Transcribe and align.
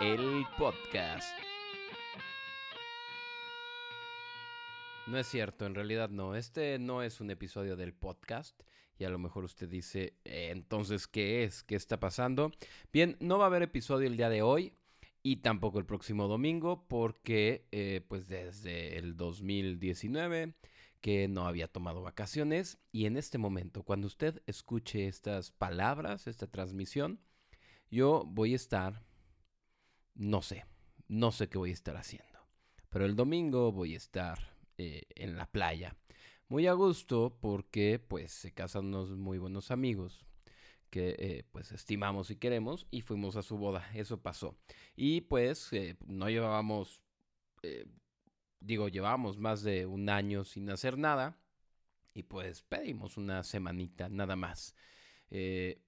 El 0.00 0.44
podcast. 0.58 1.38
No 5.06 5.18
es 5.18 5.26
cierto, 5.26 5.64
en 5.64 5.74
realidad 5.74 6.10
no. 6.10 6.34
Este 6.34 6.78
no 6.78 7.02
es 7.02 7.20
un 7.22 7.30
episodio 7.30 7.76
del 7.76 7.94
podcast. 7.94 8.60
Y 8.98 9.04
a 9.04 9.10
lo 9.10 9.18
mejor 9.18 9.44
usted 9.44 9.68
dice, 9.68 10.14
eh, 10.24 10.50
entonces, 10.50 11.06
¿qué 11.06 11.44
es? 11.44 11.62
¿Qué 11.62 11.76
está 11.76 11.98
pasando? 11.98 12.52
Bien, 12.92 13.16
no 13.20 13.38
va 13.38 13.44
a 13.44 13.46
haber 13.48 13.62
episodio 13.62 14.06
el 14.06 14.16
día 14.18 14.28
de 14.28 14.42
hoy 14.42 14.74
y 15.22 15.36
tampoco 15.36 15.78
el 15.78 15.86
próximo 15.86 16.28
domingo 16.28 16.84
porque 16.88 17.66
eh, 17.72 18.02
pues 18.06 18.28
desde 18.28 18.98
el 18.98 19.16
2019 19.16 20.54
que 21.00 21.28
no 21.28 21.46
había 21.46 21.68
tomado 21.68 22.02
vacaciones 22.02 22.78
y 22.92 23.06
en 23.06 23.16
este 23.16 23.38
momento 23.38 23.82
cuando 23.82 24.06
usted 24.06 24.42
escuche 24.46 25.06
estas 25.06 25.50
palabras, 25.50 26.26
esta 26.26 26.46
transmisión, 26.46 27.20
yo 27.90 28.24
voy 28.26 28.52
a 28.52 28.56
estar, 28.56 29.02
no 30.14 30.42
sé, 30.42 30.64
no 31.08 31.32
sé 31.32 31.48
qué 31.48 31.58
voy 31.58 31.70
a 31.70 31.74
estar 31.74 31.96
haciendo, 31.96 32.38
pero 32.88 33.04
el 33.04 33.16
domingo 33.16 33.72
voy 33.72 33.94
a 33.94 33.98
estar 33.98 34.56
eh, 34.78 35.02
en 35.14 35.36
la 35.36 35.46
playa. 35.46 35.96
Muy 36.48 36.66
a 36.66 36.74
gusto 36.74 37.38
porque 37.40 37.98
pues 37.98 38.32
se 38.32 38.52
casan 38.52 38.86
unos 38.86 39.10
muy 39.10 39.38
buenos 39.38 39.70
amigos 39.70 40.26
que 40.90 41.16
eh, 41.18 41.44
pues 41.50 41.72
estimamos 41.72 42.30
y 42.30 42.36
queremos 42.36 42.86
y 42.90 43.02
fuimos 43.02 43.36
a 43.36 43.42
su 43.42 43.58
boda, 43.58 43.90
eso 43.94 44.22
pasó. 44.22 44.56
Y 44.94 45.22
pues 45.22 45.72
eh, 45.72 45.96
no 46.06 46.28
llevábamos, 46.28 47.02
digo, 48.60 48.88
llevábamos 48.88 49.38
más 49.38 49.62
de 49.62 49.86
un 49.86 50.08
año 50.08 50.44
sin 50.44 50.70
hacer 50.70 50.98
nada 50.98 51.38
y 52.14 52.24
pues 52.24 52.62
pedimos 52.62 53.16
una 53.16 53.42
semanita 53.42 54.08
nada 54.08 54.36
más. 54.36 54.74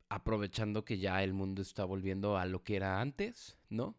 aprovechando 0.09 0.85
que 0.85 0.99
ya 0.99 1.23
el 1.23 1.33
mundo 1.33 1.63
está 1.63 1.85
volviendo 1.85 2.37
a 2.37 2.47
lo 2.47 2.65
que 2.65 2.77
era 2.77 3.01
antes, 3.01 3.57
¿no? 3.69 3.97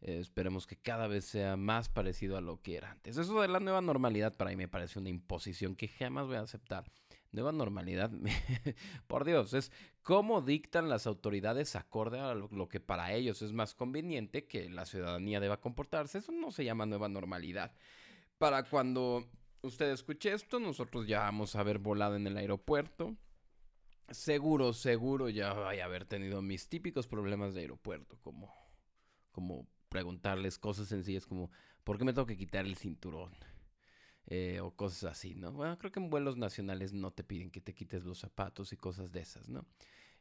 esperemos 0.00 0.66
que 0.66 0.76
cada 0.76 1.06
vez 1.06 1.24
sea 1.24 1.56
más 1.56 1.88
parecido 1.88 2.36
a 2.36 2.40
lo 2.40 2.60
que 2.60 2.76
era 2.76 2.90
antes. 2.90 3.16
Eso 3.16 3.40
de 3.40 3.46
la 3.48 3.60
nueva 3.60 3.80
normalidad 3.80 4.36
para 4.36 4.50
mí 4.50 4.56
me 4.56 4.66
parece 4.66 4.98
una 4.98 5.08
imposición 5.08 5.76
que 5.76 5.86
jamás 5.86 6.26
voy 6.26 6.36
a 6.36 6.40
aceptar 6.40 6.90
nueva 7.32 7.52
normalidad, 7.52 8.10
por 9.06 9.24
Dios, 9.24 9.54
es 9.54 9.72
cómo 10.02 10.42
dictan 10.42 10.88
las 10.88 11.06
autoridades 11.06 11.74
acorde 11.76 12.20
a 12.20 12.34
lo, 12.34 12.68
que 12.68 12.80
para 12.80 13.12
ellos 13.12 13.42
es 13.42 13.52
más 13.52 13.74
conveniente 13.74 14.46
que 14.46 14.68
la 14.68 14.84
ciudadanía 14.84 15.40
deba 15.40 15.60
comportarse. 15.60 16.18
Eso 16.18 16.32
no 16.32 16.50
se 16.50 16.64
llama 16.64 16.86
nueva 16.86 17.08
normalidad. 17.08 17.74
Para 18.38 18.64
cuando 18.64 19.26
usted 19.62 19.90
escuche 19.90 20.32
esto, 20.32 20.60
nosotros 20.60 21.06
ya 21.06 21.20
vamos 21.20 21.56
a 21.56 21.60
haber 21.60 21.78
volado 21.78 22.16
en 22.16 22.26
el 22.26 22.36
aeropuerto. 22.36 23.16
Seguro, 24.10 24.74
seguro 24.74 25.30
ya 25.30 25.54
voy 25.54 25.78
a 25.78 25.86
haber 25.86 26.04
tenido 26.04 26.42
mis 26.42 26.68
típicos 26.68 27.06
problemas 27.06 27.54
de 27.54 27.62
aeropuerto, 27.62 28.18
como, 28.20 28.52
como 29.30 29.66
preguntarles 29.88 30.58
cosas 30.58 30.88
sencillas 30.88 31.26
como, 31.26 31.50
¿por 31.84 31.96
qué 31.96 32.04
me 32.04 32.12
tengo 32.12 32.26
que 32.26 32.36
quitar 32.36 32.66
el 32.66 32.76
cinturón? 32.76 33.32
Eh, 34.28 34.60
o 34.60 34.70
cosas 34.70 35.12
así, 35.12 35.34
¿no? 35.34 35.52
Bueno, 35.52 35.76
creo 35.78 35.90
que 35.90 35.98
en 35.98 36.08
vuelos 36.08 36.36
nacionales 36.36 36.92
no 36.92 37.10
te 37.10 37.24
piden 37.24 37.50
que 37.50 37.60
te 37.60 37.74
quites 37.74 38.04
los 38.04 38.20
zapatos 38.20 38.72
y 38.72 38.76
cosas 38.76 39.10
de 39.12 39.20
esas, 39.20 39.48
¿no? 39.48 39.66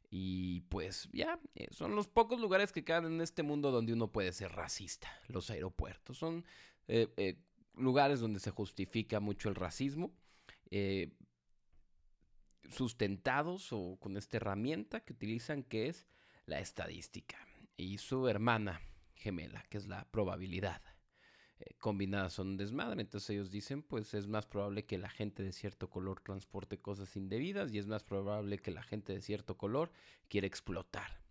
Y 0.09 0.61
pues 0.61 1.07
ya, 1.13 1.39
eh, 1.55 1.67
son 1.71 1.95
los 1.95 2.07
pocos 2.07 2.41
lugares 2.41 2.72
que 2.72 2.83
quedan 2.83 3.05
en 3.05 3.22
este 3.22 3.44
mundo 3.44 3.72
donde 3.72 3.94
uno 3.94 4.11
puede 4.11 4.33
ser 4.33 4.52
racista. 4.52 5.07
Los 5.27 5.49
aeropuertos 5.52 6.17
son 6.17 6.44
eh, 6.88 7.38
lugares 7.75 8.19
donde 8.19 8.39
se 8.39 8.52
justifica 8.52 9.19
mucho 9.19 9.49
el 9.49 9.55
racismo, 9.55 10.11
sustentados 12.69 13.72
o 13.72 13.97
con 13.99 14.17
esta 14.17 14.38
herramienta 14.38 15.02
que 15.02 15.13
utilizan 15.13 15.63
que 15.63 15.88
es 15.88 16.07
la 16.45 16.59
estadística 16.59 17.38
y 17.77 17.97
su 17.97 18.27
hermana 18.27 18.81
gemela, 19.13 19.63
que 19.69 19.77
es 19.77 19.88
la 19.88 20.05
probabilidad. 20.11 20.81
Eh, 21.61 21.75
combinadas 21.79 22.33
son 22.33 22.57
desmadre. 22.57 23.01
Entonces 23.01 23.29
ellos 23.31 23.51
dicen, 23.51 23.83
pues 23.83 24.13
es 24.13 24.27
más 24.27 24.45
probable 24.45 24.85
que 24.85 24.97
la 24.97 25.09
gente 25.09 25.44
de 25.44 25.51
cierto 25.51 25.89
color 25.89 26.22
transporte 26.22 26.79
cosas 26.79 27.16
indebidas 27.16 27.72
y 27.73 27.77
es 27.77 27.88
más 27.88 28.03
probable 28.03 28.57
que 28.57 28.72
la 28.72 28.83
gente 28.83 29.13
de 29.13 29.22
cierto 29.22 29.57
color 29.57 29.91
quiera 30.27 30.47
explotar. 30.47 31.21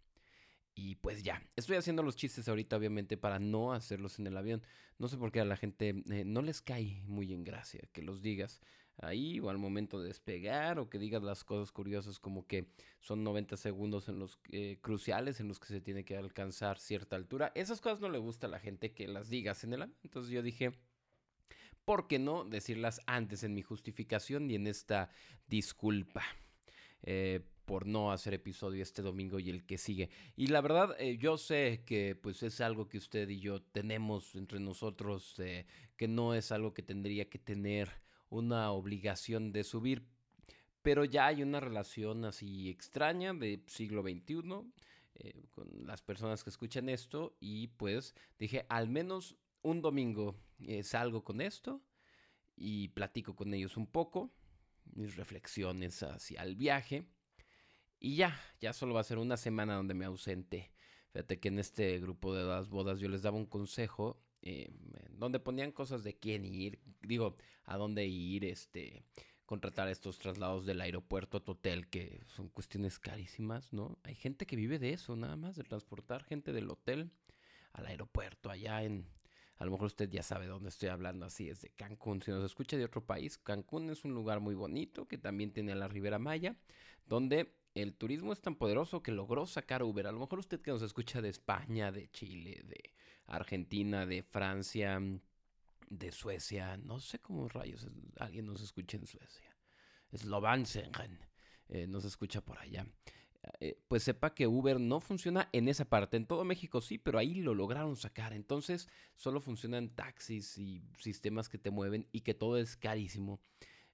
Y 0.74 0.94
pues 0.96 1.22
ya, 1.22 1.42
estoy 1.56 1.76
haciendo 1.76 2.02
los 2.02 2.16
chistes 2.16 2.48
ahorita 2.48 2.76
obviamente 2.76 3.16
para 3.16 3.38
no 3.38 3.72
hacerlos 3.72 4.18
en 4.18 4.28
el 4.28 4.36
avión. 4.36 4.62
No 4.98 5.08
sé 5.08 5.16
por 5.18 5.32
qué 5.32 5.40
a 5.40 5.44
la 5.44 5.56
gente 5.56 6.02
eh, 6.10 6.24
no 6.24 6.42
les 6.42 6.62
cae 6.62 7.02
muy 7.06 7.32
en 7.32 7.42
gracia 7.44 7.80
que 7.92 8.02
los 8.02 8.22
digas 8.22 8.60
ahí 8.98 9.40
o 9.40 9.50
al 9.50 9.58
momento 9.58 10.00
de 10.00 10.08
despegar 10.08 10.78
o 10.78 10.88
que 10.88 10.98
digas 10.98 11.22
las 11.22 11.44
cosas 11.44 11.72
curiosas 11.72 12.18
como 12.18 12.46
que 12.46 12.66
son 13.00 13.24
90 13.24 13.56
segundos 13.56 14.08
en 14.08 14.18
los 14.18 14.38
eh, 14.50 14.78
cruciales 14.80 15.40
en 15.40 15.48
los 15.48 15.58
que 15.58 15.68
se 15.68 15.80
tiene 15.80 16.04
que 16.04 16.16
alcanzar 16.16 16.78
cierta 16.78 17.16
altura. 17.16 17.52
Esas 17.54 17.80
cosas 17.80 18.00
no 18.00 18.08
le 18.08 18.18
gusta 18.18 18.46
a 18.46 18.50
la 18.50 18.58
gente 18.58 18.92
que 18.92 19.08
las 19.08 19.28
digas 19.28 19.64
en 19.64 19.74
el 19.74 19.82
avión. 19.82 19.96
Entonces 20.02 20.30
yo 20.30 20.42
dije, 20.42 20.72
¿por 21.84 22.06
qué 22.06 22.18
no 22.18 22.44
decirlas 22.44 23.00
antes 23.06 23.42
en 23.42 23.54
mi 23.54 23.62
justificación 23.62 24.50
y 24.50 24.54
en 24.54 24.66
esta 24.66 25.10
disculpa? 25.46 26.22
Eh, 27.02 27.40
por 27.64 27.86
no 27.86 28.10
hacer 28.10 28.34
episodio 28.34 28.82
este 28.82 29.00
domingo 29.00 29.38
y 29.38 29.48
el 29.48 29.64
que 29.64 29.78
sigue. 29.78 30.10
Y 30.34 30.48
la 30.48 30.60
verdad, 30.60 30.96
eh, 30.98 31.18
yo 31.18 31.38
sé 31.38 31.84
que 31.86 32.16
pues 32.20 32.42
es 32.42 32.60
algo 32.60 32.88
que 32.88 32.98
usted 32.98 33.28
y 33.28 33.38
yo 33.38 33.62
tenemos 33.62 34.34
entre 34.34 34.58
nosotros, 34.58 35.36
que 35.96 36.08
no 36.08 36.34
es 36.34 36.50
algo 36.50 36.74
que 36.74 36.82
tendría 36.82 37.30
que 37.30 37.38
tener 37.38 37.88
una 38.30 38.70
obligación 38.72 39.52
de 39.52 39.64
subir. 39.64 40.06
Pero 40.82 41.04
ya 41.04 41.26
hay 41.26 41.42
una 41.42 41.60
relación 41.60 42.24
así 42.24 42.70
extraña 42.70 43.34
de 43.34 43.62
siglo 43.66 44.02
XXI 44.02 44.64
eh, 45.16 45.42
con 45.50 45.68
las 45.86 46.00
personas 46.00 46.42
que 46.42 46.48
escuchan 46.48 46.88
esto 46.88 47.36
y 47.38 47.66
pues 47.68 48.14
dije, 48.38 48.64
al 48.70 48.88
menos 48.88 49.36
un 49.60 49.82
domingo 49.82 50.36
eh, 50.60 50.82
salgo 50.82 51.22
con 51.22 51.42
esto 51.42 51.82
y 52.56 52.88
platico 52.88 53.36
con 53.36 53.52
ellos 53.52 53.76
un 53.76 53.86
poco, 53.86 54.32
mis 54.94 55.16
reflexiones 55.16 56.02
hacia 56.02 56.42
el 56.42 56.56
viaje. 56.56 57.06
Y 57.98 58.16
ya, 58.16 58.40
ya 58.60 58.72
solo 58.72 58.94
va 58.94 59.00
a 59.00 59.04
ser 59.04 59.18
una 59.18 59.36
semana 59.36 59.74
donde 59.74 59.92
me 59.92 60.06
ausente. 60.06 60.72
Fíjate 61.12 61.38
que 61.38 61.48
en 61.48 61.58
este 61.58 61.98
grupo 61.98 62.34
de 62.34 62.44
las 62.44 62.70
bodas 62.70 63.00
yo 63.00 63.08
les 63.08 63.22
daba 63.22 63.36
un 63.36 63.46
consejo 63.46 64.22
eh, 64.42 64.70
donde 65.10 65.38
ponían 65.38 65.72
cosas 65.72 66.02
de 66.02 66.18
quién 66.18 66.46
ir, 66.46 66.80
digo, 67.10 67.36
a 67.64 67.76
dónde 67.76 68.06
ir, 68.06 68.44
este, 68.44 69.02
contratar 69.44 69.88
estos 69.88 70.18
traslados 70.18 70.64
del 70.64 70.80
aeropuerto 70.80 71.38
a 71.38 71.44
tu 71.44 71.52
hotel, 71.52 71.88
que 71.88 72.22
son 72.28 72.48
cuestiones 72.48 72.98
carísimas, 72.98 73.72
¿no? 73.72 73.98
Hay 74.04 74.14
gente 74.14 74.46
que 74.46 74.56
vive 74.56 74.78
de 74.78 74.92
eso, 74.92 75.16
nada 75.16 75.36
más, 75.36 75.56
de 75.56 75.64
transportar 75.64 76.22
gente 76.22 76.52
del 76.52 76.70
hotel 76.70 77.10
al 77.72 77.86
aeropuerto, 77.86 78.48
allá 78.48 78.84
en, 78.84 79.06
a 79.56 79.64
lo 79.64 79.72
mejor 79.72 79.86
usted 79.86 80.08
ya 80.08 80.22
sabe 80.22 80.46
dónde 80.46 80.68
estoy 80.68 80.88
hablando, 80.88 81.26
así 81.26 81.48
es 81.48 81.60
de 81.60 81.70
Cancún. 81.70 82.22
Si 82.22 82.30
nos 82.30 82.44
escucha 82.44 82.76
de 82.76 82.84
otro 82.84 83.04
país, 83.04 83.38
Cancún 83.38 83.90
es 83.90 84.04
un 84.04 84.14
lugar 84.14 84.38
muy 84.40 84.54
bonito 84.54 85.08
que 85.08 85.18
también 85.18 85.52
tiene 85.52 85.74
la 85.74 85.88
Ribera 85.88 86.20
Maya, 86.20 86.56
donde 87.06 87.52
el 87.74 87.94
turismo 87.94 88.32
es 88.32 88.40
tan 88.40 88.54
poderoso 88.54 89.02
que 89.02 89.12
logró 89.12 89.46
sacar 89.46 89.82
Uber. 89.82 90.06
A 90.06 90.12
lo 90.12 90.20
mejor 90.20 90.38
usted 90.38 90.60
que 90.60 90.70
nos 90.70 90.82
escucha 90.82 91.20
de 91.20 91.28
España, 91.28 91.92
de 91.92 92.08
Chile, 92.08 92.62
de 92.64 92.94
Argentina, 93.26 94.06
de 94.06 94.22
Francia, 94.22 95.00
de 95.90 96.12
Suecia, 96.12 96.78
no 96.78 97.00
sé 97.00 97.18
cómo 97.18 97.48
rayos 97.48 97.86
alguien 98.18 98.46
nos 98.46 98.62
escucha 98.62 98.96
en 98.96 99.06
Suecia. 99.06 99.54
Slovansengen 100.12 101.18
eh, 101.68 101.86
nos 101.86 102.04
escucha 102.04 102.40
por 102.40 102.58
allá. 102.58 102.86
Eh, 103.58 103.80
pues 103.88 104.02
sepa 104.02 104.34
que 104.34 104.46
Uber 104.46 104.78
no 104.78 105.00
funciona 105.00 105.48
en 105.52 105.68
esa 105.68 105.84
parte. 105.84 106.16
En 106.16 106.26
todo 106.26 106.44
México 106.44 106.80
sí, 106.80 106.98
pero 106.98 107.18
ahí 107.18 107.34
lo 107.34 107.54
lograron 107.54 107.96
sacar. 107.96 108.32
Entonces 108.32 108.88
solo 109.16 109.40
funcionan 109.40 109.90
taxis 109.90 110.58
y 110.58 110.82
sistemas 110.98 111.48
que 111.48 111.58
te 111.58 111.70
mueven 111.70 112.06
y 112.12 112.20
que 112.20 112.34
todo 112.34 112.56
es 112.56 112.76
carísimo. 112.76 113.40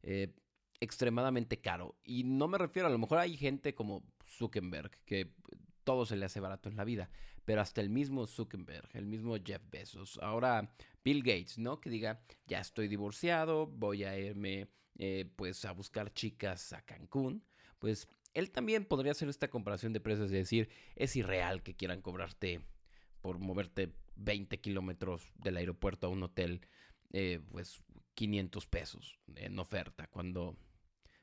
Eh, 0.03 0.35
extremadamente 0.81 1.61
caro. 1.61 1.97
Y 2.05 2.25
no 2.25 2.49
me 2.49 2.59
refiero, 2.59 2.89
a 2.89 2.91
lo 2.91 2.99
mejor 2.99 3.19
hay 3.19 3.37
gente 3.37 3.75
como 3.75 4.03
Zuckerberg, 4.27 4.91
que 5.05 5.33
todo 5.85 6.05
se 6.05 6.17
le 6.17 6.27
hace 6.27 6.41
barato 6.41 6.69
en 6.69 6.77
la 6.77 6.85
vida, 6.85 7.09
pero 7.45 7.61
hasta 7.61 7.81
el 7.81 7.89
mismo 7.89 8.27
Zuckerberg, 8.27 8.91
el 8.93 9.07
mismo 9.07 9.37
Jeff 9.43 9.63
Bezos, 9.71 10.19
ahora 10.23 10.75
Bill 11.07 11.23
Gates, 11.23 11.57
¿no? 11.57 11.81
Que 11.81 11.89
diga, 11.89 12.21
ya 12.49 12.59
estoy 12.59 12.89
divorciado, 12.89 13.69
voy 13.69 14.03
a 14.03 14.19
irme 14.19 14.67
eh, 14.99 15.31
pues 15.37 15.65
a 15.65 15.71
buscar 15.71 16.13
chicas 16.13 16.73
a 16.73 16.83
Cancún, 16.83 17.45
pues 17.79 18.09
él 18.35 18.51
también 18.51 18.85
podría 18.85 19.13
hacer 19.13 19.29
esta 19.29 19.47
comparación 19.47 19.93
de 19.93 20.01
precios 20.01 20.33
y 20.33 20.35
decir, 20.35 20.69
es 20.97 21.15
irreal 21.15 21.63
que 21.63 21.77
quieran 21.77 22.03
cobrarte 22.03 22.61
por 23.21 23.39
moverte 23.39 23.93
20 24.17 24.59
kilómetros 24.61 25.33
del 25.37 25.59
aeropuerto 25.59 26.09
a 26.09 26.11
un 26.11 26.25
hotel, 26.25 26.61
eh, 27.13 27.39
pues 27.53 27.81
500 28.17 28.67
pesos 28.67 29.21
en 29.37 29.61
oferta, 29.61 30.09
cuando 30.09 30.57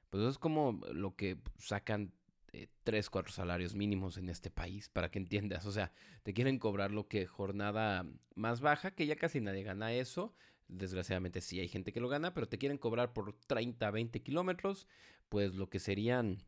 pues 0.09 0.24
es 0.24 0.38
como 0.38 0.79
lo 0.94 1.18
que 1.18 1.39
sacan 1.57 2.13
eh, 2.53 2.67
tres, 2.83 3.09
cuatro 3.09 3.33
salarios 3.33 3.75
mínimos 3.75 4.17
en 4.17 4.29
este 4.29 4.50
país, 4.50 4.88
para 4.88 5.11
que 5.11 5.19
entiendas. 5.19 5.65
O 5.65 5.71
sea, 5.71 5.91
te 6.23 6.33
quieren 6.33 6.59
cobrar 6.59 6.91
lo 6.91 7.07
que 7.07 7.25
jornada 7.25 8.05
más 8.35 8.61
baja, 8.61 8.91
que 8.91 9.07
ya 9.07 9.15
casi 9.15 9.41
nadie 9.41 9.63
gana 9.63 9.94
eso. 9.94 10.33
Desgraciadamente 10.67 11.41
sí 11.41 11.59
hay 11.59 11.67
gente 11.67 11.91
que 11.91 12.00
lo 12.00 12.09
gana, 12.09 12.33
pero 12.33 12.47
te 12.47 12.57
quieren 12.57 12.77
cobrar 12.77 13.11
por 13.13 13.33
30, 13.47 13.91
20 13.91 14.21
kilómetros, 14.21 14.88
pues 15.29 15.55
lo 15.55 15.69
que 15.69 15.79
serían 15.79 16.44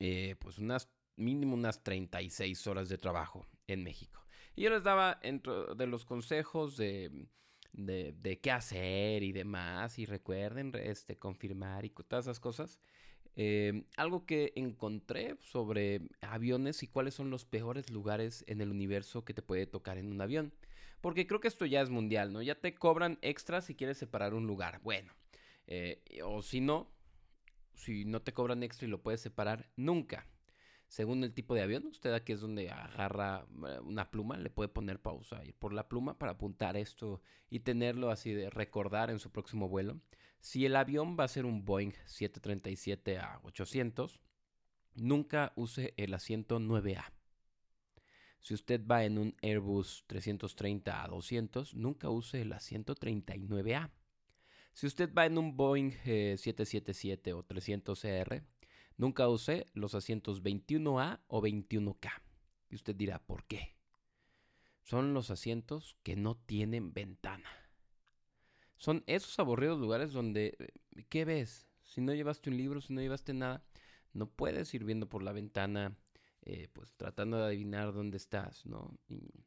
eh, 0.00 0.36
pues 0.40 0.58
unas 0.58 0.90
mínimo 1.16 1.54
unas 1.54 1.82
36 1.82 2.66
horas 2.66 2.88
de 2.88 2.98
trabajo 2.98 3.46
en 3.66 3.84
México. 3.84 4.24
Y 4.56 4.62
yo 4.62 4.70
les 4.70 4.82
daba 4.82 5.18
entre 5.22 5.74
de 5.76 5.86
los 5.86 6.04
consejos 6.04 6.76
de, 6.76 7.28
de, 7.72 8.40
qué 8.40 8.50
hacer 8.50 9.22
y 9.22 9.32
demás. 9.32 9.98
Y 9.98 10.06
recuerden 10.06 10.72
este, 10.74 11.18
confirmar 11.18 11.84
y 11.84 11.90
todas 11.90 12.24
esas 12.24 12.40
cosas. 12.40 12.80
Eh, 13.36 13.84
algo 13.96 14.26
que 14.26 14.52
encontré 14.56 15.36
sobre 15.40 16.02
aviones 16.20 16.82
y 16.82 16.88
cuáles 16.88 17.14
son 17.14 17.30
los 17.30 17.44
peores 17.44 17.90
lugares 17.90 18.44
en 18.48 18.60
el 18.60 18.70
universo 18.70 19.24
que 19.24 19.34
te 19.34 19.42
puede 19.42 19.66
tocar 19.66 19.98
en 19.98 20.10
un 20.10 20.20
avión. 20.20 20.52
Porque 21.00 21.26
creo 21.26 21.40
que 21.40 21.48
esto 21.48 21.64
ya 21.64 21.80
es 21.80 21.90
mundial, 21.90 22.32
¿no? 22.32 22.42
Ya 22.42 22.56
te 22.56 22.74
cobran 22.74 23.18
extras 23.22 23.64
si 23.64 23.74
quieres 23.74 23.98
separar 23.98 24.34
un 24.34 24.46
lugar. 24.46 24.80
Bueno, 24.82 25.12
eh, 25.66 26.02
o 26.24 26.42
si 26.42 26.60
no, 26.60 26.90
si 27.74 28.04
no 28.04 28.20
te 28.20 28.32
cobran 28.32 28.62
extra 28.62 28.86
y 28.86 28.90
lo 28.90 29.02
puedes 29.02 29.20
separar, 29.20 29.70
nunca. 29.76 30.26
Según 30.88 31.22
el 31.22 31.32
tipo 31.32 31.54
de 31.54 31.62
avión, 31.62 31.86
usted 31.86 32.12
aquí 32.12 32.32
es 32.32 32.40
donde 32.40 32.68
agarra 32.68 33.46
eh, 33.68 33.78
una 33.84 34.10
pluma, 34.10 34.36
le 34.36 34.50
puede 34.50 34.68
poner 34.68 35.00
pausa, 35.00 35.42
ir 35.44 35.54
por 35.54 35.72
la 35.72 35.88
pluma 35.88 36.18
para 36.18 36.32
apuntar 36.32 36.76
esto 36.76 37.22
y 37.48 37.60
tenerlo 37.60 38.10
así 38.10 38.34
de 38.34 38.50
recordar 38.50 39.08
en 39.08 39.20
su 39.20 39.30
próximo 39.30 39.68
vuelo. 39.68 40.00
Si 40.40 40.64
el 40.64 40.74
avión 40.76 41.16
va 41.18 41.24
a 41.24 41.28
ser 41.28 41.44
un 41.44 41.64
Boeing 41.64 41.92
737 42.06 43.18
a 43.18 43.40
800, 43.44 44.20
nunca 44.94 45.52
use 45.54 45.94
el 45.96 46.14
asiento 46.14 46.58
9A. 46.58 47.12
Si 48.40 48.54
usted 48.54 48.80
va 48.86 49.04
en 49.04 49.18
un 49.18 49.36
Airbus 49.42 50.04
330 50.06 51.04
a 51.04 51.08
200, 51.08 51.74
nunca 51.74 52.08
use 52.08 52.40
el 52.40 52.52
asiento 52.52 52.94
39A. 52.94 53.90
Si 54.72 54.86
usted 54.86 55.12
va 55.12 55.26
en 55.26 55.36
un 55.36 55.56
Boeing 55.56 55.90
777 55.90 57.30
eh, 57.30 57.32
o 57.34 57.46
300CR, 57.46 58.42
nunca 58.96 59.28
use 59.28 59.66
los 59.74 59.94
asientos 59.94 60.42
21A 60.42 61.20
o 61.26 61.42
21K. 61.42 62.10
Y 62.70 62.76
usted 62.76 62.96
dirá, 62.96 63.18
¿por 63.18 63.44
qué? 63.44 63.76
Son 64.82 65.12
los 65.12 65.30
asientos 65.30 65.96
que 66.02 66.16
no 66.16 66.36
tienen 66.36 66.94
ventana. 66.94 67.59
Son 68.80 69.04
esos 69.06 69.38
aburridos 69.38 69.78
lugares 69.78 70.10
donde, 70.10 70.56
eh, 70.58 71.04
¿qué 71.10 71.26
ves? 71.26 71.68
Si 71.82 72.00
no 72.00 72.14
llevaste 72.14 72.48
un 72.48 72.56
libro, 72.56 72.80
si 72.80 72.94
no 72.94 73.02
llevaste 73.02 73.34
nada, 73.34 73.62
no 74.14 74.30
puedes 74.30 74.72
ir 74.72 74.84
viendo 74.84 75.06
por 75.06 75.22
la 75.22 75.32
ventana, 75.32 75.98
eh, 76.40 76.68
pues 76.72 76.94
tratando 76.96 77.36
de 77.36 77.44
adivinar 77.44 77.92
dónde 77.92 78.16
estás, 78.16 78.64
¿no? 78.64 78.98
Y 79.06 79.44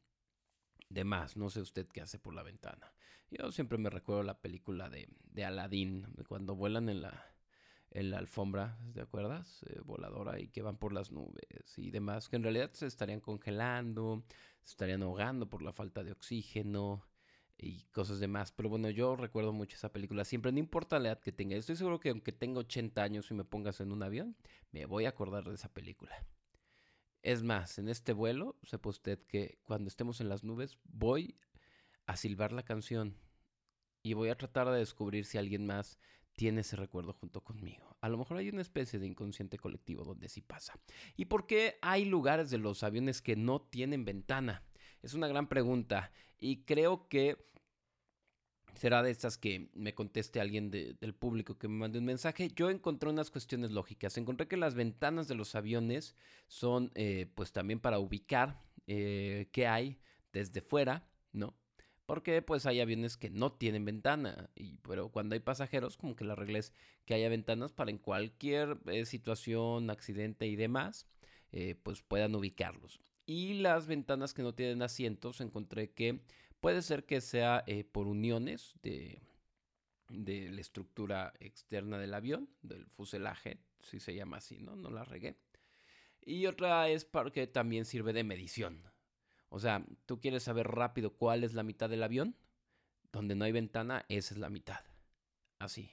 demás, 0.88 1.36
no 1.36 1.50
sé 1.50 1.60
usted 1.60 1.88
qué 1.88 2.00
hace 2.00 2.20
por 2.20 2.32
la 2.32 2.44
ventana. 2.44 2.94
Yo 3.28 3.50
siempre 3.50 3.76
me 3.76 3.90
recuerdo 3.90 4.22
la 4.22 4.40
película 4.40 4.88
de, 4.88 5.08
de 5.24 5.44
Aladdin, 5.44 6.06
cuando 6.28 6.54
vuelan 6.54 6.88
en 6.88 7.02
la, 7.02 7.26
en 7.90 8.12
la 8.12 8.18
alfombra, 8.18 8.78
¿te 8.92 9.00
acuerdas? 9.00 9.64
Eh, 9.64 9.80
voladora 9.84 10.38
y 10.38 10.46
que 10.46 10.62
van 10.62 10.76
por 10.78 10.92
las 10.92 11.10
nubes 11.10 11.76
y 11.76 11.90
demás, 11.90 12.28
que 12.28 12.36
en 12.36 12.44
realidad 12.44 12.70
se 12.72 12.86
estarían 12.86 13.18
congelando, 13.18 14.22
se 14.62 14.70
estarían 14.70 15.02
ahogando 15.02 15.50
por 15.50 15.60
la 15.60 15.72
falta 15.72 16.04
de 16.04 16.12
oxígeno 16.12 17.04
y 17.58 17.82
cosas 17.92 18.20
demás. 18.20 18.52
Pero 18.52 18.68
bueno, 18.68 18.90
yo 18.90 19.16
recuerdo 19.16 19.52
mucho 19.52 19.76
esa 19.76 19.92
película. 19.92 20.24
Siempre, 20.24 20.52
no 20.52 20.58
importa 20.58 20.98
la 20.98 21.08
edad 21.08 21.20
que 21.20 21.32
tenga. 21.32 21.56
Estoy 21.56 21.76
seguro 21.76 22.00
que 22.00 22.10
aunque 22.10 22.32
tenga 22.32 22.60
80 22.60 23.02
años 23.02 23.30
y 23.30 23.34
me 23.34 23.44
pongas 23.44 23.80
en 23.80 23.92
un 23.92 24.02
avión, 24.02 24.36
me 24.72 24.86
voy 24.86 25.06
a 25.06 25.10
acordar 25.10 25.44
de 25.44 25.54
esa 25.54 25.72
película. 25.72 26.14
Es 27.22 27.42
más, 27.42 27.78
en 27.78 27.88
este 27.88 28.12
vuelo, 28.12 28.58
sepa 28.64 28.90
usted 28.90 29.18
que 29.26 29.58
cuando 29.62 29.88
estemos 29.88 30.20
en 30.20 30.28
las 30.28 30.44
nubes, 30.44 30.78
voy 30.84 31.38
a 32.06 32.16
silbar 32.16 32.52
la 32.52 32.64
canción 32.64 33.16
y 34.02 34.12
voy 34.12 34.28
a 34.28 34.36
tratar 34.36 34.68
de 34.70 34.78
descubrir 34.78 35.24
si 35.24 35.38
alguien 35.38 35.64
más 35.64 35.98
tiene 36.34 36.60
ese 36.60 36.76
recuerdo 36.76 37.14
junto 37.14 37.42
conmigo. 37.42 37.96
A 38.00 38.08
lo 38.08 38.18
mejor 38.18 38.36
hay 38.36 38.50
una 38.50 38.60
especie 38.60 38.98
de 38.98 39.06
inconsciente 39.06 39.56
colectivo 39.56 40.04
donde 40.04 40.28
sí 40.28 40.42
pasa. 40.42 40.74
¿Y 41.16 41.26
por 41.26 41.46
qué 41.46 41.78
hay 41.80 42.04
lugares 42.04 42.50
de 42.50 42.58
los 42.58 42.82
aviones 42.82 43.22
que 43.22 43.36
no 43.36 43.62
tienen 43.62 44.04
ventana? 44.04 44.62
Es 45.04 45.12
una 45.12 45.28
gran 45.28 45.48
pregunta 45.48 46.10
y 46.40 46.64
creo 46.64 47.08
que 47.08 47.36
será 48.74 49.02
de 49.02 49.10
estas 49.10 49.36
que 49.36 49.68
me 49.74 49.94
conteste 49.94 50.40
alguien 50.40 50.70
del 50.70 51.14
público 51.14 51.58
que 51.58 51.68
me 51.68 51.76
mande 51.76 51.98
un 51.98 52.06
mensaje. 52.06 52.48
Yo 52.56 52.70
encontré 52.70 53.10
unas 53.10 53.30
cuestiones 53.30 53.70
lógicas. 53.70 54.16
Encontré 54.16 54.48
que 54.48 54.56
las 54.56 54.74
ventanas 54.74 55.28
de 55.28 55.34
los 55.34 55.54
aviones 55.54 56.16
son 56.48 56.90
eh, 56.94 57.30
pues 57.34 57.52
también 57.52 57.80
para 57.80 57.98
ubicar 57.98 58.62
eh, 58.86 59.48
qué 59.52 59.66
hay 59.66 60.00
desde 60.32 60.62
fuera, 60.62 61.06
¿no? 61.32 61.54
Porque 62.06 62.40
pues 62.40 62.64
hay 62.64 62.80
aviones 62.80 63.18
que 63.18 63.28
no 63.28 63.52
tienen 63.52 63.84
ventana, 63.84 64.50
y, 64.54 64.78
pero 64.78 65.10
cuando 65.10 65.34
hay 65.34 65.40
pasajeros 65.40 65.96
como 65.98 66.16
que 66.16 66.24
la 66.24 66.34
regla 66.34 66.58
es 66.58 66.72
que 67.04 67.14
haya 67.14 67.28
ventanas 67.28 67.72
para 67.72 67.90
en 67.90 67.98
cualquier 67.98 68.78
eh, 68.86 69.04
situación, 69.04 69.90
accidente 69.90 70.46
y 70.46 70.56
demás, 70.56 71.06
pues 71.84 72.02
puedan 72.02 72.34
ubicarlos. 72.34 72.98
Y 73.26 73.54
las 73.54 73.86
ventanas 73.86 74.34
que 74.34 74.42
no 74.42 74.54
tienen 74.54 74.82
asientos 74.82 75.40
encontré 75.40 75.90
que 75.92 76.20
Puede 76.64 76.80
ser 76.80 77.04
que 77.04 77.20
sea 77.20 77.62
eh, 77.66 77.84
por 77.84 78.06
uniones 78.06 78.72
de, 78.80 79.20
de 80.08 80.48
la 80.48 80.62
estructura 80.62 81.34
externa 81.38 81.98
del 81.98 82.14
avión, 82.14 82.48
del 82.62 82.86
fuselaje, 82.86 83.58
si 83.82 84.00
se 84.00 84.14
llama 84.14 84.38
así, 84.38 84.62
¿no? 84.62 84.74
No 84.74 84.88
la 84.88 85.04
regué. 85.04 85.36
Y 86.22 86.46
otra 86.46 86.88
es 86.88 87.04
porque 87.04 87.46
también 87.46 87.84
sirve 87.84 88.14
de 88.14 88.24
medición. 88.24 88.82
O 89.50 89.60
sea, 89.60 89.84
tú 90.06 90.22
quieres 90.22 90.44
saber 90.44 90.68
rápido 90.68 91.18
cuál 91.18 91.44
es 91.44 91.52
la 91.52 91.64
mitad 91.64 91.90
del 91.90 92.02
avión. 92.02 92.34
Donde 93.12 93.34
no 93.34 93.44
hay 93.44 93.52
ventana, 93.52 94.06
esa 94.08 94.32
es 94.32 94.40
la 94.40 94.48
mitad. 94.48 94.80
Así, 95.58 95.90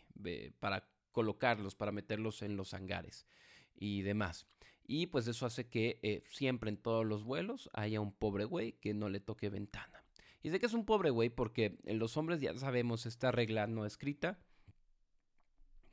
para 0.62 0.88
colocarlos, 1.12 1.76
para 1.76 1.92
meterlos 1.92 2.44
en 2.44 2.56
los 2.56 2.74
hangares 2.74 3.28
y 3.76 4.04
demás. 4.04 4.48
Y 4.86 5.08
pues 5.08 5.28
eso 5.28 5.46
hace 5.46 5.68
que 5.68 6.00
eh, 6.04 6.24
siempre 6.30 6.70
en 6.70 6.78
todos 6.78 7.06
los 7.06 7.24
vuelos 7.24 7.70
haya 7.74 8.02
un 8.02 8.12
pobre 8.12 8.46
güey 8.46 8.74
que 8.74 8.94
no 8.94 9.10
le 9.10 9.20
toque 9.20 9.50
ventana. 9.50 10.04
Y 10.44 10.50
sé 10.50 10.60
que 10.60 10.66
es 10.66 10.74
un 10.74 10.86
pobre 10.86 11.10
güey 11.10 11.30
porque 11.30 11.78
en 11.86 12.00
los 12.00 12.18
hombres 12.18 12.42
ya 12.42 12.58
sabemos 12.58 13.06
esta 13.06 13.32
regla 13.32 13.68
no 13.68 13.86
escrita, 13.86 14.40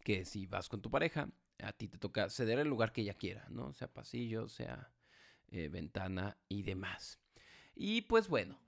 que 0.02 0.25
si 0.25 0.46
vas 0.46 0.69
con 0.69 0.81
tu 0.81 0.90
pareja, 0.90 1.31
a 1.62 1.73
ti 1.73 1.88
te 1.88 1.99
toca 1.99 2.31
ceder 2.31 2.58
el 2.58 2.69
lugar 2.69 2.93
que 2.93 3.02
ella 3.02 3.14
quiera, 3.14 3.46
¿no? 3.50 3.73
Sea 3.73 3.93
pasillo, 3.93 4.49
sea 4.49 4.90
eh, 5.49 5.69
ventana 5.69 6.38
y 6.49 6.62
demás. 6.62 7.20
Y 7.75 8.02
pues 8.02 8.29
bueno, 8.29 8.58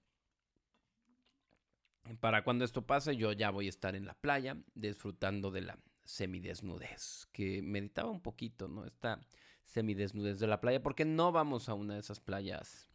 para 2.20 2.44
cuando 2.44 2.64
esto 2.64 2.86
pase 2.86 3.16
yo 3.16 3.32
ya 3.32 3.50
voy 3.50 3.66
a 3.66 3.70
estar 3.70 3.94
en 3.94 4.04
la 4.04 4.14
playa 4.14 4.56
disfrutando 4.74 5.50
de 5.50 5.62
la 5.62 5.78
semidesnudez, 6.04 7.26
que 7.32 7.62
meditaba 7.62 8.10
un 8.10 8.20
poquito, 8.20 8.68
¿no? 8.68 8.84
Esta 8.84 9.20
semidesnudez 9.70 10.38
de 10.40 10.46
la 10.48 10.60
playa, 10.60 10.82
porque 10.82 11.04
no 11.04 11.32
vamos 11.32 11.68
a 11.68 11.74
una 11.74 11.94
de 11.94 12.00
esas 12.00 12.20
playas 12.20 12.88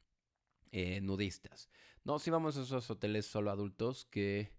eh, 0.71 0.99
nudistas. 1.01 1.69
No, 2.03 2.19
si 2.19 2.29
vamos 2.29 2.57
a 2.57 2.63
esos 2.63 2.89
hoteles 2.91 3.25
solo 3.25 3.49
adultos 3.49 4.05
que, 4.05 4.51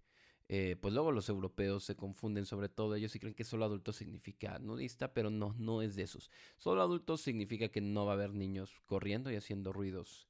eh, 0.49 0.77
pues 0.81 0.95
luego 0.95 1.13
los 1.13 1.29
europeos 1.29 1.85
se 1.85 1.95
confunden 1.95 2.47
sobre 2.47 2.71
todo 2.71 2.95
ellos 2.95 3.15
y 3.15 3.21
creen 3.21 3.35
que 3.35 3.45
solo 3.45 3.67
adultos 3.67 3.97
significa 3.97 4.59
nudista, 4.59 5.13
pero 5.13 5.29
no, 5.29 5.55
no 5.59 5.83
es 5.83 5.95
de 5.95 6.05
esos. 6.05 6.31
Solo 6.57 6.81
adultos 6.81 7.21
significa 7.21 7.69
que 7.69 7.83
no 7.83 8.07
va 8.07 8.13
a 8.13 8.15
haber 8.15 8.33
niños 8.33 8.81
corriendo 8.87 9.31
y 9.31 9.37
haciendo 9.37 9.73
ruidos 9.73 10.27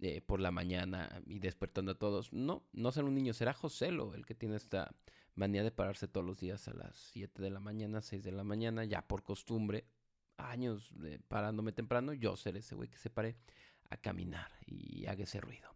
eh, 0.00 0.20
por 0.20 0.40
la 0.40 0.50
mañana 0.50 1.22
y 1.24 1.38
despertando 1.38 1.92
a 1.92 1.98
todos. 1.98 2.32
No, 2.32 2.66
no 2.72 2.90
será 2.90 3.06
un 3.06 3.14
niño, 3.14 3.32
será 3.32 3.52
Joselo 3.52 4.14
el 4.14 4.26
que 4.26 4.34
tiene 4.34 4.56
esta 4.56 4.92
manía 5.36 5.62
de 5.62 5.70
pararse 5.70 6.08
todos 6.08 6.26
los 6.26 6.40
días 6.40 6.66
a 6.66 6.74
las 6.74 6.96
7 7.12 7.40
de 7.40 7.50
la 7.50 7.60
mañana, 7.60 8.02
6 8.02 8.24
de 8.24 8.32
la 8.32 8.42
mañana, 8.42 8.84
ya 8.84 9.06
por 9.06 9.22
costumbre, 9.22 9.84
años 10.38 10.90
parándome 11.28 11.72
temprano, 11.72 12.12
yo 12.12 12.36
seré 12.36 12.60
ese 12.60 12.74
güey 12.74 12.88
que 12.88 12.98
se 12.98 13.10
pare 13.10 13.36
a 13.90 13.96
caminar 13.96 14.50
y 14.66 15.06
haga 15.06 15.24
ese 15.24 15.40
ruido 15.40 15.68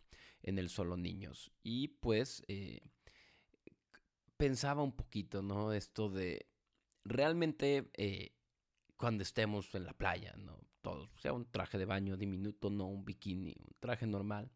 en 0.43 0.59
el 0.59 0.69
solo 0.71 0.97
niños. 0.97 1.53
Y 1.63 1.89
pues 1.89 2.43
eh, 2.49 2.81
pensaba 4.37 4.83
un 4.83 4.93
poquito, 4.93 5.43
¿no? 5.43 5.73
Esto 5.73 6.09
de 6.09 6.47
realmente 7.05 7.91
eh, 7.95 8.33
cuando 8.97 9.23
estemos 9.23 9.75
en 9.75 9.85
la 9.85 9.93
playa, 9.93 10.35
¿no? 10.37 10.61
Todos, 10.81 11.11
sea 11.21 11.33
un 11.33 11.45
traje 11.45 11.79
de 11.79 11.85
baño 11.85 12.17
diminuto, 12.17 12.69
no 12.71 12.87
un 12.87 13.05
bikini, 13.05 13.55
un 13.59 13.75
traje 13.79 14.07
normal. 14.07 14.51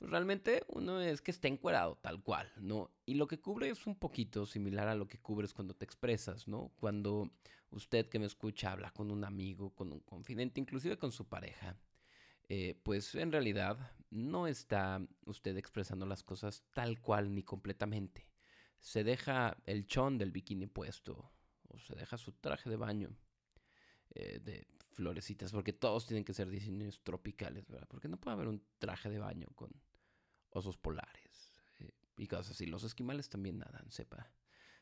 Pues 0.00 0.10
realmente 0.10 0.64
uno 0.68 1.00
es 1.00 1.20
que 1.20 1.30
esté 1.30 1.48
encuerado 1.48 1.96
tal 1.96 2.22
cual, 2.22 2.50
¿no? 2.56 2.90
Y 3.04 3.14
lo 3.14 3.26
que 3.26 3.38
cubre 3.38 3.68
es 3.68 3.86
un 3.86 3.96
poquito 3.96 4.46
similar 4.46 4.88
a 4.88 4.94
lo 4.94 5.06
que 5.06 5.18
cubres 5.18 5.52
cuando 5.52 5.74
te 5.74 5.84
expresas, 5.84 6.48
¿no? 6.48 6.72
Cuando 6.76 7.30
usted 7.70 8.08
que 8.08 8.18
me 8.18 8.24
escucha 8.24 8.72
habla 8.72 8.90
con 8.92 9.10
un 9.10 9.24
amigo, 9.24 9.74
con 9.74 9.92
un 9.92 10.00
confidente, 10.00 10.58
inclusive 10.58 10.96
con 10.96 11.12
su 11.12 11.28
pareja 11.28 11.76
eh, 12.52 12.74
pues 12.82 13.14
en 13.14 13.30
realidad 13.30 13.92
no 14.10 14.48
está 14.48 15.00
usted 15.24 15.56
expresando 15.56 16.04
las 16.04 16.24
cosas 16.24 16.64
tal 16.72 17.00
cual 17.00 17.32
ni 17.32 17.44
completamente. 17.44 18.26
Se 18.80 19.04
deja 19.04 19.56
el 19.66 19.86
chón 19.86 20.18
del 20.18 20.32
bikini 20.32 20.66
puesto 20.66 21.30
o 21.68 21.78
se 21.78 21.94
deja 21.94 22.18
su 22.18 22.32
traje 22.32 22.68
de 22.68 22.74
baño 22.74 23.16
eh, 24.16 24.40
de 24.40 24.66
florecitas, 24.94 25.52
porque 25.52 25.72
todos 25.72 26.06
tienen 26.08 26.24
que 26.24 26.34
ser 26.34 26.50
diseños 26.50 27.00
tropicales, 27.04 27.68
¿verdad? 27.68 27.86
Porque 27.88 28.08
no 28.08 28.16
puede 28.16 28.34
haber 28.34 28.48
un 28.48 28.64
traje 28.78 29.08
de 29.10 29.20
baño 29.20 29.46
con 29.54 29.70
osos 30.50 30.76
polares 30.76 31.54
eh, 31.80 31.92
y 32.16 32.26
cosas 32.26 32.50
así. 32.50 32.66
Los 32.66 32.84
esquimales 32.84 33.28
también 33.28 33.58
nadan, 33.58 33.90
sepa. 33.90 34.30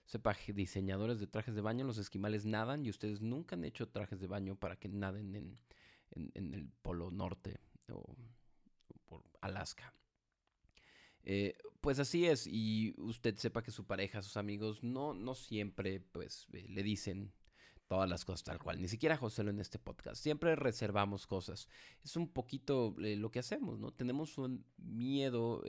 Sepa, 0.05 0.35
diseñadores 0.55 1.21
de 1.21 1.27
trajes 1.27 1.55
de 1.55 1.61
baño, 1.61 1.85
los 1.85 1.99
esquimales 1.99 2.47
nadan 2.47 2.85
y 2.87 2.89
ustedes 2.89 3.21
nunca 3.21 3.57
han 3.57 3.65
hecho 3.65 3.89
trajes 3.89 4.21
de 4.21 4.27
baño 4.27 4.57
para 4.57 4.77
que 4.77 4.89
naden 4.89 5.35
en 5.35 5.59
en, 6.13 6.55
el 6.55 6.69
Polo 6.83 7.11
Norte 7.11 7.61
o, 7.91 8.17
por 9.07 9.23
Alaska. 9.41 9.93
Eh, 11.25 11.57
pues 11.81 11.99
así 11.99 12.27
es, 12.27 12.47
y 12.47 12.95
usted 12.99 13.37
sepa 13.37 13.63
que 13.63 13.71
su 13.71 13.87
pareja, 13.87 14.23
sus 14.23 14.37
amigos, 14.37 14.83
no, 14.83 15.15
no 15.15 15.35
siempre 15.35 16.01
pues 16.01 16.47
eh, 16.53 16.67
le 16.69 16.83
dicen 16.83 17.33
todas 17.89 18.09
las 18.09 18.25
cosas 18.25 18.45
tal 18.45 18.59
cual. 18.59 18.81
Ni 18.81 18.89
siquiera 18.89 19.17
José 19.17 19.43
en 19.43 19.59
este 19.59 19.79
podcast. 19.79 20.23
Siempre 20.23 20.55
reservamos 20.57 21.27
cosas. 21.27 21.69
Es 22.05 22.17
un 22.17 22.29
poquito 22.29 22.95
eh, 23.03 23.17
lo 23.17 23.31
que 23.31 23.41
hacemos, 23.41 23.79
¿no? 23.79 23.91
Tenemos 23.93 24.39
un 24.39 24.65
miedo 24.77 25.65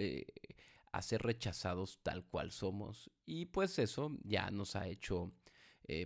a 0.92 1.02
ser 1.02 1.22
rechazados 1.22 2.00
tal 2.04 2.26
cual 2.26 2.52
somos. 2.52 3.10
Y 3.26 3.46
pues 3.46 3.80
eso 3.80 4.16
ya 4.24 4.52
nos 4.52 4.76
ha 4.76 4.88
hecho 4.88 5.32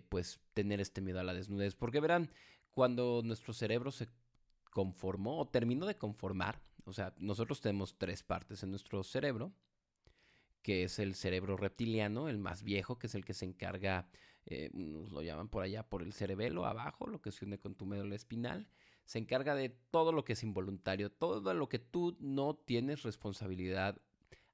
pues 0.08 0.40
tener 0.54 0.80
este 0.80 1.02
miedo 1.02 1.20
a 1.20 1.24
la 1.24 1.34
desnudez. 1.34 1.76
Porque 1.76 2.00
verán, 2.00 2.32
cuando 2.72 3.22
nuestro 3.24 3.54
cerebro 3.54 3.92
se 3.92 4.08
conformó 4.72 5.40
o 5.40 5.48
terminó 5.48 5.86
de 5.86 5.98
conformar, 5.98 6.62
o 6.86 6.94
sea, 6.94 7.14
nosotros 7.18 7.62
tenemos 7.62 7.98
tres 7.98 8.24
partes 8.24 8.64
en 8.64 8.72
nuestro 8.72 9.04
cerebro, 9.04 9.54
que 10.62 10.84
es 10.84 11.00
el 11.00 11.16
cerebro 11.16 11.58
reptiliano, 11.58 12.30
el 12.30 12.38
más 12.38 12.64
viejo, 12.64 12.98
que 12.98 13.08
es 13.08 13.16
el 13.16 13.26
que 13.26 13.34
se 13.34 13.46
encarga, 13.46 14.08
eh, 14.46 14.70
nos 14.74 15.12
lo 15.12 15.22
llaman 15.22 15.50
por 15.50 15.64
allá, 15.64 15.84
por 15.84 16.02
el 16.02 16.14
cerebelo 16.14 16.66
abajo, 16.66 17.08
lo 17.08 17.22
que 17.22 17.32
se 17.32 17.46
une 17.46 17.60
con 17.60 17.76
tu 17.76 17.86
médula 17.86 18.16
espinal, 18.16 18.68
se 19.06 19.20
encarga 19.20 19.56
de 19.56 19.70
todo 19.70 20.12
lo 20.12 20.24
que 20.24 20.34
es 20.34 20.44
involuntario, 20.44 21.12
todo 21.12 21.54
lo 21.54 21.70
que 21.70 21.80
tú 21.80 22.16
no 22.20 22.56
tienes 22.56 23.04
responsabilidad 23.04 24.02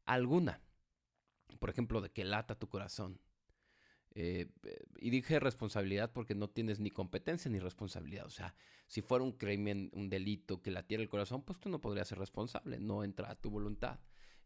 alguna. 0.06 0.62
Por 1.60 1.70
ejemplo, 1.70 2.02
de 2.02 2.10
que 2.12 2.24
lata 2.24 2.58
tu 2.58 2.68
corazón, 2.68 3.20
eh, 4.16 4.48
y 4.98 5.12
dije 5.12 5.40
responsabilidad 5.40 6.12
porque 6.12 6.34
no 6.34 6.50
tienes 6.50 6.80
ni 6.80 6.90
competencia 6.90 7.50
ni 7.50 7.60
responsabilidad. 7.60 8.26
O 8.26 8.32
sea, 8.32 8.56
si 8.88 9.02
fuera 9.02 9.24
un 9.24 9.34
crimen, 9.34 9.90
un 9.94 10.10
delito 10.10 10.62
que 10.62 10.72
latiera 10.72 11.04
el 11.04 11.10
corazón, 11.10 11.44
pues 11.44 11.60
tú 11.60 11.70
no 11.70 11.80
podrías 11.80 12.08
ser 12.08 12.18
responsable, 12.18 12.80
no 12.80 13.04
entra 13.04 13.30
a 13.30 13.36
tu 13.36 13.50
voluntad. 13.50 14.00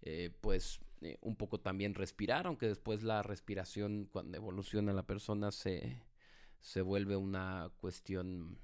Eh, 0.05 0.31
pues 0.41 0.81
eh, 1.01 1.17
un 1.21 1.37
poco 1.37 1.61
también 1.61 1.95
respirar, 1.95 2.45
aunque 2.45 2.67
después 2.67 3.03
la 3.03 3.23
respiración, 3.23 4.09
cuando 4.11 4.37
evoluciona 4.37 4.91
la 4.91 5.07
persona, 5.07 5.51
se, 5.51 6.03
se 6.59 6.81
vuelve 6.81 7.15
una 7.15 7.71
cuestión 7.77 8.59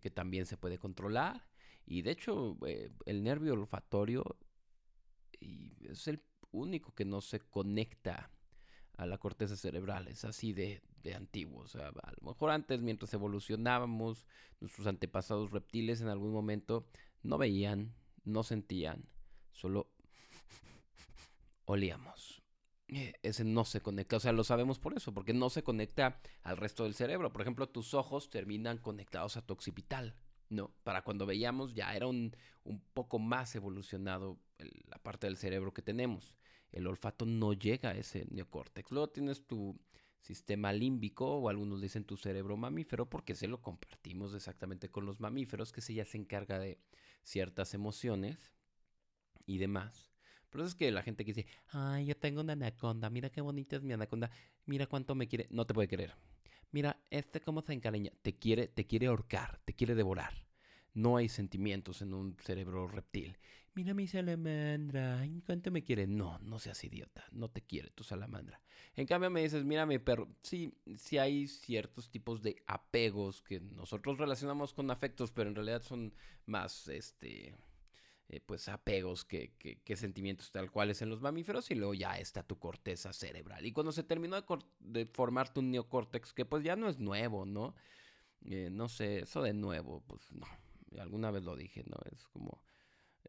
que 0.00 0.10
también 0.10 0.46
se 0.46 0.56
puede 0.56 0.78
controlar. 0.78 1.46
Y 1.86 2.02
de 2.02 2.10
hecho, 2.12 2.58
el 3.06 3.22
nervio 3.22 3.54
olfatorio 3.54 4.24
es 5.40 6.06
el 6.08 6.22
único 6.50 6.94
que 6.94 7.04
no 7.04 7.20
se 7.20 7.40
conecta 7.40 8.30
a 8.96 9.06
la 9.06 9.18
corteza 9.18 9.56
cerebral, 9.56 10.08
es 10.08 10.24
así 10.24 10.52
de, 10.52 10.82
de 11.02 11.14
antiguo. 11.14 11.62
O 11.62 11.68
sea, 11.68 11.88
a 11.88 12.12
lo 12.20 12.28
mejor 12.28 12.50
antes, 12.50 12.82
mientras 12.82 13.12
evolucionábamos, 13.14 14.26
nuestros 14.60 14.86
antepasados 14.86 15.50
reptiles 15.50 16.00
en 16.00 16.08
algún 16.08 16.32
momento 16.32 16.86
no 17.22 17.38
veían, 17.38 17.94
no 18.24 18.42
sentían, 18.42 19.08
solo 19.52 19.90
olíamos. 21.70 22.42
Eh, 22.88 23.14
ese 23.22 23.44
no 23.44 23.64
se 23.64 23.80
conecta, 23.80 24.16
o 24.16 24.20
sea, 24.20 24.32
lo 24.32 24.44
sabemos 24.44 24.78
por 24.78 24.96
eso, 24.96 25.14
porque 25.14 25.32
no 25.32 25.48
se 25.48 25.62
conecta 25.62 26.20
al 26.42 26.56
resto 26.56 26.84
del 26.84 26.94
cerebro. 26.94 27.32
Por 27.32 27.42
ejemplo, 27.42 27.68
tus 27.68 27.94
ojos 27.94 28.30
terminan 28.30 28.78
conectados 28.78 29.36
a 29.36 29.46
tu 29.46 29.54
occipital, 29.54 30.16
¿no? 30.48 30.72
Para 30.82 31.02
cuando 31.02 31.26
veíamos 31.26 31.74
ya 31.74 31.94
era 31.94 32.08
un, 32.08 32.36
un 32.64 32.80
poco 32.92 33.18
más 33.18 33.54
evolucionado 33.54 34.38
la 34.88 34.98
parte 34.98 35.26
del 35.26 35.36
cerebro 35.36 35.72
que 35.72 35.82
tenemos 35.82 36.36
el 36.72 36.86
olfato 36.86 37.26
no 37.26 37.52
llega 37.52 37.90
a 37.90 37.96
ese 37.96 38.26
neocórtex. 38.30 38.90
Luego 38.90 39.10
tienes 39.10 39.46
tu 39.46 39.78
sistema 40.20 40.72
límbico 40.72 41.38
o 41.38 41.48
algunos 41.48 41.80
dicen 41.80 42.04
tu 42.04 42.16
cerebro 42.16 42.56
mamífero 42.56 43.08
porque 43.08 43.34
se 43.34 43.48
lo 43.48 43.62
compartimos 43.62 44.34
exactamente 44.34 44.90
con 44.90 45.06
los 45.06 45.18
mamíferos 45.20 45.72
que 45.72 45.80
se 45.80 45.94
ya 45.94 46.04
se 46.04 46.18
encarga 46.18 46.58
de 46.58 46.78
ciertas 47.22 47.74
emociones 47.74 48.52
y 49.46 49.58
demás. 49.58 50.09
Pero 50.50 50.64
es 50.64 50.74
que 50.74 50.90
la 50.90 51.02
gente 51.02 51.24
que 51.24 51.32
dice, 51.32 51.48
ay, 51.68 52.06
yo 52.06 52.16
tengo 52.16 52.40
una 52.40 52.54
anaconda, 52.54 53.08
mira 53.10 53.30
qué 53.30 53.40
bonita 53.40 53.76
es 53.76 53.82
mi 53.82 53.92
anaconda, 53.92 54.30
mira 54.66 54.86
cuánto 54.86 55.14
me 55.14 55.28
quiere, 55.28 55.46
no 55.50 55.66
te 55.66 55.74
puede 55.74 55.88
querer. 55.88 56.14
Mira, 56.72 57.00
este 57.10 57.40
cómo 57.40 57.62
se 57.62 57.72
encariña, 57.72 58.12
te 58.22 58.36
quiere, 58.36 58.68
te 58.68 58.86
quiere 58.86 59.06
ahorcar, 59.06 59.60
te 59.64 59.74
quiere 59.74 59.94
devorar. 59.94 60.44
No 60.92 61.16
hay 61.16 61.28
sentimientos 61.28 62.02
en 62.02 62.14
un 62.14 62.36
cerebro 62.40 62.88
reptil 62.88 63.36
mira 63.74 63.94
mi 63.94 64.06
salamandra, 64.06 65.26
¿cuánto 65.46 65.70
me 65.70 65.82
quiere? 65.82 66.06
No, 66.06 66.38
no 66.40 66.58
seas 66.58 66.82
idiota, 66.84 67.24
no 67.32 67.50
te 67.50 67.62
quiere 67.62 67.90
tu 67.90 68.04
salamandra. 68.04 68.60
En 68.96 69.06
cambio 69.06 69.30
me 69.30 69.42
dices, 69.42 69.64
mira 69.64 69.86
mi 69.86 69.98
perro, 69.98 70.28
sí, 70.42 70.74
sí 70.96 71.18
hay 71.18 71.46
ciertos 71.46 72.10
tipos 72.10 72.42
de 72.42 72.62
apegos 72.66 73.42
que 73.42 73.60
nosotros 73.60 74.18
relacionamos 74.18 74.74
con 74.74 74.90
afectos, 74.90 75.30
pero 75.30 75.48
en 75.48 75.54
realidad 75.54 75.82
son 75.82 76.12
más, 76.46 76.88
este, 76.88 77.54
eh, 78.32 78.40
pues 78.40 78.68
apegos 78.68 79.24
que, 79.24 79.54
que, 79.58 79.96
sentimientos 79.96 80.52
tal 80.52 80.70
cuales 80.70 81.02
en 81.02 81.10
los 81.10 81.20
mamíferos 81.20 81.68
y 81.72 81.74
luego 81.74 81.94
ya 81.94 82.16
está 82.16 82.44
tu 82.44 82.60
corteza 82.60 83.12
cerebral. 83.12 83.66
Y 83.66 83.72
cuando 83.72 83.90
se 83.90 84.04
terminó 84.04 84.40
de, 84.40 84.46
de 84.78 85.06
formar 85.06 85.52
tu 85.52 85.62
neocórtex, 85.62 86.32
que 86.32 86.44
pues 86.44 86.62
ya 86.62 86.76
no 86.76 86.88
es 86.88 87.00
nuevo, 87.00 87.44
¿no? 87.44 87.74
Eh, 88.44 88.68
no 88.70 88.88
sé, 88.88 89.20
eso 89.20 89.42
de 89.42 89.52
nuevo, 89.52 90.04
pues 90.06 90.30
no, 90.30 90.46
alguna 91.00 91.32
vez 91.32 91.42
lo 91.42 91.56
dije, 91.56 91.82
¿no? 91.88 91.96
Es 92.12 92.28
como 92.28 92.62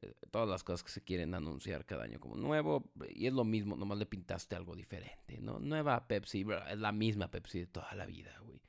eh, 0.02 0.14
todas 0.30 0.48
las 0.48 0.64
cosas 0.64 0.84
que 0.84 0.92
se 0.92 1.02
quieren 1.02 1.34
anunciar 1.34 1.84
cada 1.88 2.04
año 2.04 2.20
como 2.20 2.36
nuevo. 2.36 2.92
Y 3.10 3.26
es 3.26 3.34
lo 3.34 3.44
mismo, 3.44 3.76
nomás 3.76 3.98
le 3.98 4.06
pintaste 4.06 4.56
algo 4.56 4.76
diferente, 4.76 5.40
¿no? 5.42 5.58
Nueva 5.58 6.08
Pepsi, 6.08 6.46
es 6.70 6.78
la 6.78 6.92
misma 6.92 7.32
Pepsi 7.32 7.62
de 7.62 7.68
toda 7.68 7.96
la 7.96 8.06
vida, 8.06 8.38
güey. 8.44 8.62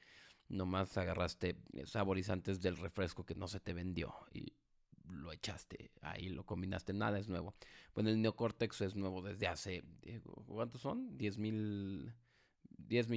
Nomás 0.49 0.97
agarraste 0.97 1.57
saborizantes 1.85 2.63
del 2.63 2.79
refresco 2.79 3.27
que 3.27 3.35
no 3.35 3.49
se 3.49 3.61
te 3.61 3.75
vendió 3.75 4.15
y 4.33 4.55
lo 5.09 5.33
echaste 5.33 5.91
ahí, 6.01 6.29
lo 6.29 6.45
combinaste, 6.45 6.93
nada 6.93 7.19
es 7.19 7.29
nuevo. 7.29 7.55
Bueno, 7.95 8.11
el 8.11 8.21
neocórtex 8.21 8.81
es 8.83 8.95
nuevo 8.97 9.23
desde 9.23 9.47
hace, 9.47 9.83
¿cuántos 10.47 10.81
son? 10.81 11.17
10 11.19 11.39
mil 11.39 12.13
10, 12.89 13.09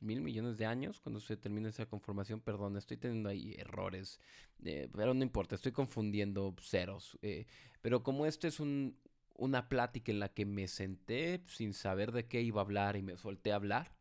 mil 0.00 0.20
millones 0.20 0.58
de 0.58 0.66
años 0.66 1.00
cuando 1.00 1.20
se 1.20 1.36
termina 1.36 1.68
esa 1.68 1.86
conformación. 1.86 2.40
Perdón, 2.40 2.76
estoy 2.76 2.96
teniendo 2.96 3.28
ahí 3.28 3.54
errores, 3.58 4.20
eh, 4.64 4.88
pero 4.94 5.14
no 5.14 5.22
importa, 5.22 5.54
estoy 5.54 5.72
confundiendo 5.72 6.54
ceros. 6.60 7.18
Eh, 7.22 7.46
pero 7.80 8.02
como 8.02 8.26
este 8.26 8.48
es 8.48 8.60
un, 8.60 8.96
una 9.36 9.68
plática 9.68 10.12
en 10.12 10.20
la 10.20 10.28
que 10.28 10.46
me 10.46 10.68
senté 10.68 11.42
sin 11.46 11.74
saber 11.74 12.12
de 12.12 12.26
qué 12.26 12.42
iba 12.42 12.60
a 12.60 12.64
hablar 12.64 12.96
y 12.96 13.02
me 13.02 13.16
solté 13.16 13.52
a 13.52 13.56
hablar, 13.56 13.94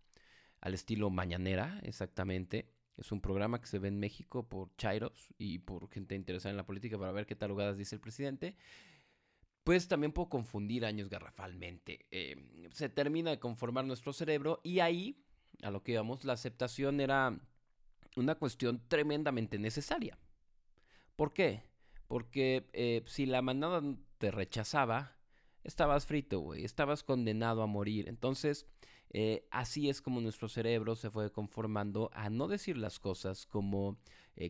al 0.61 0.73
estilo 0.73 1.09
mañanera, 1.09 1.79
exactamente. 1.83 2.69
Es 2.97 3.11
un 3.11 3.21
programa 3.21 3.59
que 3.59 3.67
se 3.67 3.79
ve 3.79 3.87
en 3.87 3.99
México 3.99 4.47
por 4.47 4.75
Chairos 4.75 5.29
y 5.37 5.59
por 5.59 5.89
gente 5.89 6.15
interesada 6.15 6.51
en 6.51 6.57
la 6.57 6.65
política 6.65 6.97
para 6.97 7.11
ver 7.11 7.25
qué 7.25 7.35
tal 7.35 7.49
lugares 7.49 7.77
dice 7.77 7.95
el 7.95 8.01
presidente 8.01 8.55
pues 9.63 9.87
también 9.87 10.11
puedo 10.11 10.29
confundir 10.29 10.85
años 10.85 11.09
garrafalmente. 11.09 12.05
Eh, 12.11 12.69
se 12.71 12.89
termina 12.89 13.31
de 13.31 13.39
conformar 13.39 13.85
nuestro 13.85 14.13
cerebro 14.13 14.59
y 14.63 14.79
ahí, 14.79 15.23
a 15.61 15.69
lo 15.69 15.83
que 15.83 15.93
íbamos, 15.93 16.23
la 16.23 16.33
aceptación 16.33 16.99
era 16.99 17.39
una 18.15 18.35
cuestión 18.35 18.81
tremendamente 18.87 19.59
necesaria. 19.59 20.17
¿Por 21.15 21.33
qué? 21.33 21.63
Porque 22.07 22.69
eh, 22.73 23.03
si 23.05 23.25
la 23.25 23.41
manada 23.41 23.81
te 24.17 24.31
rechazaba, 24.31 25.15
estabas 25.63 26.07
frito, 26.07 26.39
güey, 26.39 26.65
estabas 26.65 27.03
condenado 27.03 27.61
a 27.61 27.67
morir. 27.67 28.09
Entonces, 28.09 28.65
eh, 29.13 29.45
así 29.51 29.89
es 29.89 30.01
como 30.01 30.21
nuestro 30.21 30.49
cerebro 30.49 30.95
se 30.95 31.09
fue 31.09 31.31
conformando 31.31 32.09
a 32.13 32.29
no 32.29 32.47
decir 32.47 32.77
las 32.77 32.99
cosas 32.99 33.45
como 33.45 33.97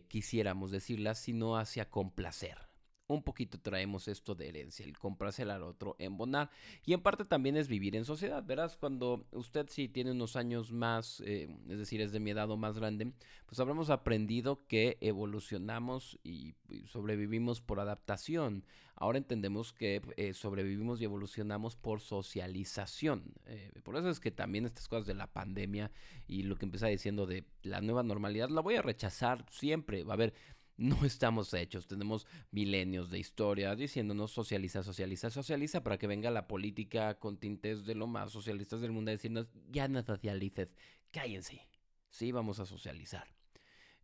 quisiéramos 0.08 0.70
decirlas, 0.70 1.18
sino 1.18 1.58
hacia 1.58 1.90
complacer 1.90 2.71
un 3.14 3.22
poquito 3.22 3.58
traemos 3.58 4.08
esto 4.08 4.34
de 4.34 4.48
herencia, 4.48 4.84
el 4.84 4.98
comprarse 4.98 5.42
al 5.42 5.62
otro, 5.62 5.96
embonar. 5.98 6.50
Y 6.84 6.92
en 6.92 7.02
parte 7.02 7.24
también 7.24 7.56
es 7.56 7.68
vivir 7.68 7.96
en 7.96 8.04
sociedad, 8.04 8.42
verás, 8.44 8.76
cuando 8.76 9.26
usted 9.32 9.66
sí 9.68 9.88
tiene 9.88 10.12
unos 10.12 10.36
años 10.36 10.72
más, 10.72 11.22
eh, 11.26 11.48
es 11.68 11.78
decir, 11.78 12.00
es 12.00 12.12
de 12.12 12.20
mi 12.20 12.30
edad 12.30 12.50
o 12.50 12.56
más 12.56 12.78
grande, 12.78 13.12
pues 13.46 13.60
habremos 13.60 13.90
aprendido 13.90 14.66
que 14.66 14.98
evolucionamos 15.00 16.18
y, 16.22 16.54
sobrevivimos 16.86 17.60
por 17.60 17.80
adaptación. 17.80 18.64
Ahora 18.94 19.18
entendemos 19.18 19.72
que 19.72 20.00
eh, 20.16 20.32
sobrevivimos 20.32 21.00
y 21.00 21.04
evolucionamos 21.04 21.76
por 21.76 22.00
socialización. 22.00 23.34
Eh, 23.46 23.70
por 23.82 23.96
eso 23.96 24.08
es 24.08 24.20
que 24.20 24.30
también 24.30 24.64
estas 24.64 24.88
cosas 24.88 25.06
de 25.06 25.14
la 25.14 25.26
pandemia 25.26 25.90
y 26.26 26.44
lo 26.44 26.56
que 26.56 26.64
empecé 26.64 26.86
diciendo 26.86 27.26
de 27.26 27.44
la 27.62 27.80
nueva 27.80 28.02
normalidad, 28.02 28.48
la 28.48 28.62
voy 28.62 28.76
a 28.76 28.82
rechazar 28.82 29.44
siempre. 29.50 30.02
Va 30.04 30.12
a 30.12 30.14
haber 30.14 30.34
no 30.76 30.96
estamos 31.04 31.52
hechos. 31.54 31.86
Tenemos 31.86 32.26
milenios 32.50 33.10
de 33.10 33.18
historia 33.18 33.74
diciéndonos 33.76 34.32
socializa, 34.32 34.82
socializa, 34.82 35.30
socializa 35.30 35.82
para 35.82 35.98
que 35.98 36.06
venga 36.06 36.30
la 36.30 36.48
política 36.48 37.18
con 37.18 37.38
tintes 37.38 37.84
de 37.84 37.94
lo 37.94 38.06
más 38.06 38.32
socialistas 38.32 38.80
del 38.80 38.92
mundo 38.92 39.10
a 39.10 39.12
decirnos 39.12 39.48
ya 39.70 39.88
no 39.88 40.02
socialices, 40.02 40.74
cállense. 41.10 41.68
Sí, 42.08 42.32
vamos 42.32 42.58
a 42.58 42.66
socializar. 42.66 43.26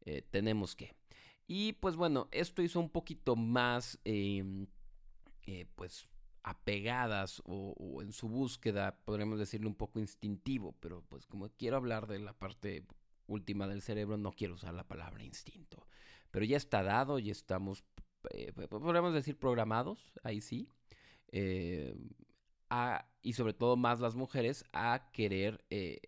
Eh, 0.03 0.23
tenemos 0.31 0.75
que. 0.75 0.95
Y 1.47 1.75
pues 1.75 1.97
bueno, 1.97 2.29
esto 2.31 2.63
hizo 2.63 2.81
un 2.81 2.91
poquito 2.91 3.37
más, 3.37 3.99
em, 4.05 4.67
eh, 5.47 5.67
pues, 5.75 6.09
apegadas 6.43 7.41
o, 7.45 7.75
o, 7.79 8.03
en 8.03 8.13
su 8.13 8.29
búsqueda, 8.29 8.99
podríamos 9.05 9.39
decirlo 9.39 9.69
un 9.69 9.75
poco 9.75 9.99
instintivo, 9.99 10.75
pero 10.81 11.03
pues 11.09 11.27
como 11.27 11.49
quiero 11.51 11.77
hablar 11.77 12.07
de 12.07 12.19
la 12.19 12.33
parte 12.33 12.87
última 13.27 13.67
del 13.67 13.83
cerebro, 13.83 14.17
no 14.17 14.33
quiero 14.33 14.55
usar 14.55 14.73
la 14.73 14.87
palabra 14.87 15.25
instinto 15.25 15.87
pero 16.31 16.45
ya 16.45 16.57
está 16.57 16.83
dado, 16.83 17.19
y 17.19 17.31
estamos, 17.31 17.85
eh, 18.31 18.53
podríamos 18.53 19.15
decir, 19.15 19.39
programados, 19.39 20.13
ahí 20.23 20.41
sí, 20.41 20.69
eh, 21.33 21.97
y 23.23 23.33
sobre 23.33 23.55
todo 23.55 23.77
más 23.77 24.01
las 24.01 24.15
mujeres, 24.15 24.65
a 24.73 25.11
querer 25.13 25.65
eh, 25.71 26.01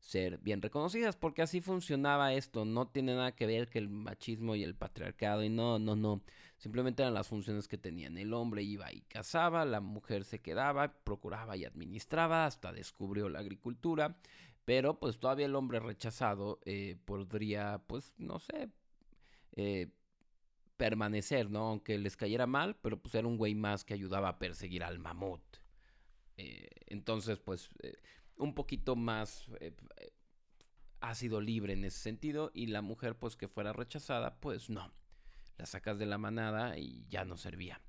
ser 0.00 0.38
bien 0.38 0.62
reconocidas, 0.62 1.16
porque 1.16 1.42
así 1.42 1.60
funcionaba 1.60 2.32
esto, 2.32 2.64
no 2.64 2.88
tiene 2.88 3.14
nada 3.14 3.36
que 3.36 3.46
ver 3.46 3.68
que 3.68 3.78
el 3.78 3.88
machismo 3.88 4.56
y 4.56 4.64
el 4.64 4.74
patriarcado, 4.74 5.44
y 5.44 5.50
no, 5.50 5.78
no, 5.78 5.94
no, 5.94 6.22
simplemente 6.56 7.02
eran 7.02 7.14
las 7.14 7.28
funciones 7.28 7.68
que 7.68 7.78
tenían. 7.78 8.16
El 8.18 8.32
hombre 8.32 8.62
iba 8.62 8.92
y 8.92 9.02
cazaba, 9.02 9.64
la 9.64 9.80
mujer 9.80 10.24
se 10.24 10.40
quedaba, 10.40 10.92
procuraba 11.04 11.56
y 11.56 11.64
administraba, 11.64 12.46
hasta 12.46 12.72
descubrió 12.72 13.28
la 13.28 13.40
agricultura, 13.40 14.16
pero 14.64 14.98
pues 14.98 15.18
todavía 15.18 15.46
el 15.46 15.54
hombre 15.54 15.80
rechazado 15.80 16.60
eh, 16.64 16.96
podría, 17.04 17.82
pues, 17.86 18.14
no 18.18 18.38
sé, 18.38 18.70
eh, 19.56 19.88
permanecer, 20.76 21.50
¿no? 21.50 21.68
Aunque 21.68 21.98
les 21.98 22.16
cayera 22.16 22.46
mal, 22.46 22.76
pero 22.76 23.00
pues 23.00 23.14
era 23.14 23.28
un 23.28 23.36
güey 23.36 23.54
más 23.54 23.84
que 23.84 23.94
ayudaba 23.94 24.28
a 24.28 24.38
perseguir 24.38 24.82
al 24.82 24.98
mamut. 24.98 25.42
Eh, 26.36 26.68
entonces, 26.86 27.38
pues, 27.38 27.68
un 28.36 28.54
poquito 28.54 28.96
más 28.96 29.46
ha 31.00 31.14
sido 31.14 31.40
libre 31.40 31.72
en 31.74 31.84
ese 31.84 31.98
sentido 31.98 32.50
y 32.54 32.66
la 32.66 32.82
mujer, 32.82 33.18
pues, 33.18 33.36
que 33.36 33.48
fuera 33.48 33.72
rechazada, 33.72 34.40
pues 34.40 34.70
no. 34.70 34.92
La 35.56 35.66
sacas 35.66 35.98
de 35.98 36.06
la 36.06 36.18
manada 36.18 36.78
y 36.78 37.04
ya 37.08 37.24
no 37.24 37.36
servía. 37.36 37.80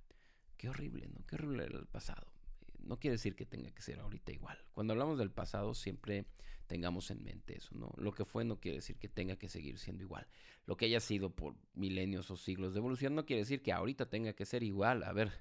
Qué 0.57 0.69
horrible, 0.69 1.07
¿no? 1.07 1.25
Qué 1.25 1.35
horrible 1.35 1.65
era 1.65 1.79
el 1.79 1.87
pasado. 1.87 2.31
No 2.79 2.99
quiere 2.99 3.15
decir 3.15 3.35
que 3.35 3.45
tenga 3.45 3.71
que 3.71 3.81
ser 3.81 3.99
ahorita 3.99 4.31
igual. 4.31 4.57
Cuando 4.73 4.93
hablamos 4.93 5.17
del 5.17 5.31
pasado 5.31 5.73
siempre 5.73 6.25
tengamos 6.71 7.11
en 7.11 7.21
mente 7.21 7.57
eso, 7.57 7.75
¿no? 7.75 7.91
Lo 7.97 8.13
que 8.13 8.23
fue 8.23 8.45
no 8.45 8.61
quiere 8.61 8.77
decir 8.77 8.97
que 8.97 9.09
tenga 9.09 9.35
que 9.35 9.49
seguir 9.49 9.77
siendo 9.77 10.03
igual. 10.03 10.25
Lo 10.65 10.77
que 10.77 10.85
haya 10.85 11.01
sido 11.01 11.35
por 11.35 11.53
milenios 11.73 12.31
o 12.31 12.37
siglos 12.37 12.71
de 12.71 12.79
evolución 12.79 13.13
no 13.13 13.25
quiere 13.25 13.41
decir 13.41 13.61
que 13.61 13.73
ahorita 13.73 14.09
tenga 14.09 14.31
que 14.31 14.45
ser 14.45 14.63
igual. 14.63 15.03
A 15.03 15.11
ver, 15.11 15.33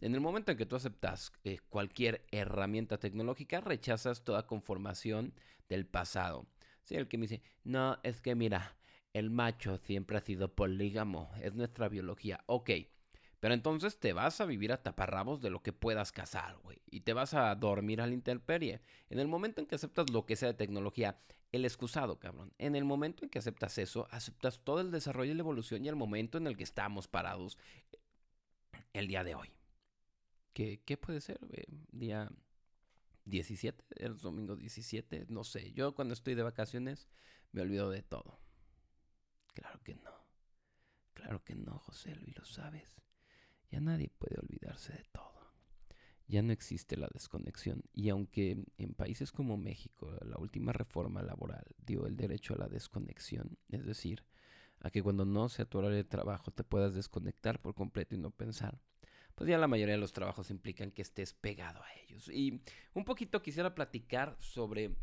en 0.00 0.14
el 0.14 0.22
momento 0.22 0.50
en 0.50 0.56
que 0.56 0.64
tú 0.64 0.74
aceptas 0.74 1.30
eh, 1.44 1.58
cualquier 1.68 2.26
herramienta 2.30 2.96
tecnológica, 2.96 3.60
rechazas 3.60 4.24
toda 4.24 4.46
conformación 4.46 5.34
del 5.68 5.84
pasado. 5.84 6.46
Sí, 6.84 6.94
el 6.94 7.06
que 7.06 7.18
me 7.18 7.26
dice, 7.26 7.42
no, 7.64 7.98
es 8.02 8.22
que 8.22 8.34
mira, 8.34 8.78
el 9.12 9.28
macho 9.28 9.76
siempre 9.76 10.16
ha 10.16 10.22
sido 10.22 10.54
polígamo, 10.54 11.30
es 11.42 11.52
nuestra 11.52 11.90
biología. 11.90 12.44
Ok, 12.46 12.70
pero 13.42 13.54
entonces 13.54 13.98
te 13.98 14.12
vas 14.12 14.40
a 14.40 14.46
vivir 14.46 14.70
a 14.70 14.84
taparrabos 14.84 15.42
de 15.42 15.50
lo 15.50 15.64
que 15.64 15.72
puedas 15.72 16.12
cazar, 16.12 16.58
güey. 16.58 16.80
Y 16.88 17.00
te 17.00 17.12
vas 17.12 17.34
a 17.34 17.52
dormir 17.56 18.00
a 18.00 18.06
la 18.06 18.14
intemperie. 18.14 18.82
En 19.10 19.18
el 19.18 19.26
momento 19.26 19.60
en 19.60 19.66
que 19.66 19.74
aceptas 19.74 20.10
lo 20.10 20.24
que 20.26 20.36
sea 20.36 20.46
de 20.46 20.54
tecnología, 20.54 21.18
el 21.50 21.64
excusado, 21.64 22.20
cabrón. 22.20 22.52
En 22.58 22.76
el 22.76 22.84
momento 22.84 23.24
en 23.24 23.30
que 23.30 23.40
aceptas 23.40 23.78
eso, 23.78 24.06
aceptas 24.12 24.60
todo 24.60 24.80
el 24.80 24.92
desarrollo 24.92 25.32
y 25.32 25.34
la 25.34 25.40
evolución 25.40 25.84
y 25.84 25.88
el 25.88 25.96
momento 25.96 26.38
en 26.38 26.46
el 26.46 26.56
que 26.56 26.62
estamos 26.62 27.08
parados 27.08 27.58
el 28.92 29.08
día 29.08 29.24
de 29.24 29.34
hoy. 29.34 29.48
¿Qué, 30.52 30.80
qué 30.84 30.96
puede 30.96 31.20
ser? 31.20 31.40
Día 31.90 32.30
17, 33.24 34.04
el 34.04 34.18
domingo 34.18 34.54
17, 34.54 35.26
no 35.30 35.42
sé. 35.42 35.72
Yo 35.72 35.96
cuando 35.96 36.14
estoy 36.14 36.36
de 36.36 36.44
vacaciones 36.44 37.08
me 37.50 37.62
olvido 37.62 37.90
de 37.90 38.04
todo. 38.04 38.38
Claro 39.52 39.80
que 39.82 39.96
no. 39.96 40.12
Claro 41.12 41.42
que 41.42 41.56
no, 41.56 41.80
José 41.80 42.14
Luis, 42.14 42.38
lo 42.38 42.44
sabes. 42.44 43.02
Ya 43.72 43.80
nadie 43.80 44.10
puede 44.18 44.38
olvidarse 44.38 44.92
de 44.92 45.04
todo. 45.12 45.32
Ya 46.28 46.42
no 46.42 46.52
existe 46.52 46.96
la 46.96 47.08
desconexión 47.12 47.82
y 47.94 48.10
aunque 48.10 48.64
en 48.76 48.94
países 48.94 49.32
como 49.32 49.56
México 49.56 50.14
la 50.24 50.38
última 50.38 50.72
reforma 50.72 51.22
laboral 51.22 51.64
dio 51.78 52.06
el 52.06 52.16
derecho 52.16 52.54
a 52.54 52.58
la 52.58 52.68
desconexión, 52.68 53.56
es 53.70 53.84
decir, 53.84 54.24
a 54.80 54.90
que 54.90 55.02
cuando 55.02 55.24
no 55.24 55.48
sea 55.48 55.64
tu 55.64 55.78
hora 55.78 55.88
de 55.88 56.04
trabajo 56.04 56.50
te 56.50 56.64
puedas 56.64 56.94
desconectar 56.94 57.60
por 57.60 57.74
completo 57.74 58.14
y 58.14 58.18
no 58.18 58.30
pensar, 58.30 58.78
pues 59.34 59.48
ya 59.48 59.56
la 59.56 59.68
mayoría 59.68 59.94
de 59.94 60.00
los 60.00 60.12
trabajos 60.12 60.50
implican 60.50 60.90
que 60.90 61.02
estés 61.02 61.32
pegado 61.32 61.82
a 61.82 61.92
ellos. 62.02 62.28
Y 62.28 62.62
un 62.92 63.04
poquito 63.04 63.42
quisiera 63.42 63.74
platicar 63.74 64.36
sobre 64.38 64.94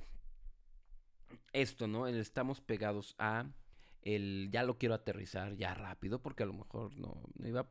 esto, 1.54 1.88
¿no? 1.88 2.08
El 2.08 2.17
estamos 2.17 2.62
pegados 2.62 3.15
a 3.17 3.50
el 4.04 4.50
ya 4.52 4.63
lo 4.63 4.78
quiero 4.78 4.96
aterrizar 4.96 5.56
ya 5.56 5.74
rápido 5.74 6.22
porque 6.22 6.44
a 6.44 6.46
lo 6.46 6.54
mejor 6.54 6.96
no, 6.98 7.24
no 7.36 7.48
iba 7.48 7.62
a 7.62 7.70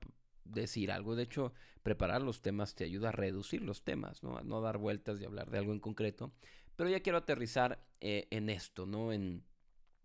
decir 0.49 0.91
algo. 0.91 1.17
De 1.17 1.25
hecho, 1.25 1.53
preparar 1.83 2.23
los 2.23 2.43
temas 2.43 2.75
te 2.75 2.85
ayuda 2.85 3.11
a 3.11 3.13
reducir 3.13 3.63
los 3.63 3.83
temas, 3.83 4.23
¿no? 4.23 4.37
A 4.37 4.43
no 4.43 4.61
dar 4.61 4.79
vueltas 4.79 5.21
y 5.21 5.25
hablar 5.25 5.51
de 5.51 5.59
algo 5.59 5.73
en 5.73 5.81
concreto. 5.81 6.33
Pero 6.77 6.91
ya 6.91 7.01
quiero 7.01 7.19
aterrizar 7.19 7.85
eh, 8.01 8.29
en 8.31 8.51
esto, 8.51 8.87
¿no? 8.87 9.13
En 9.13 9.45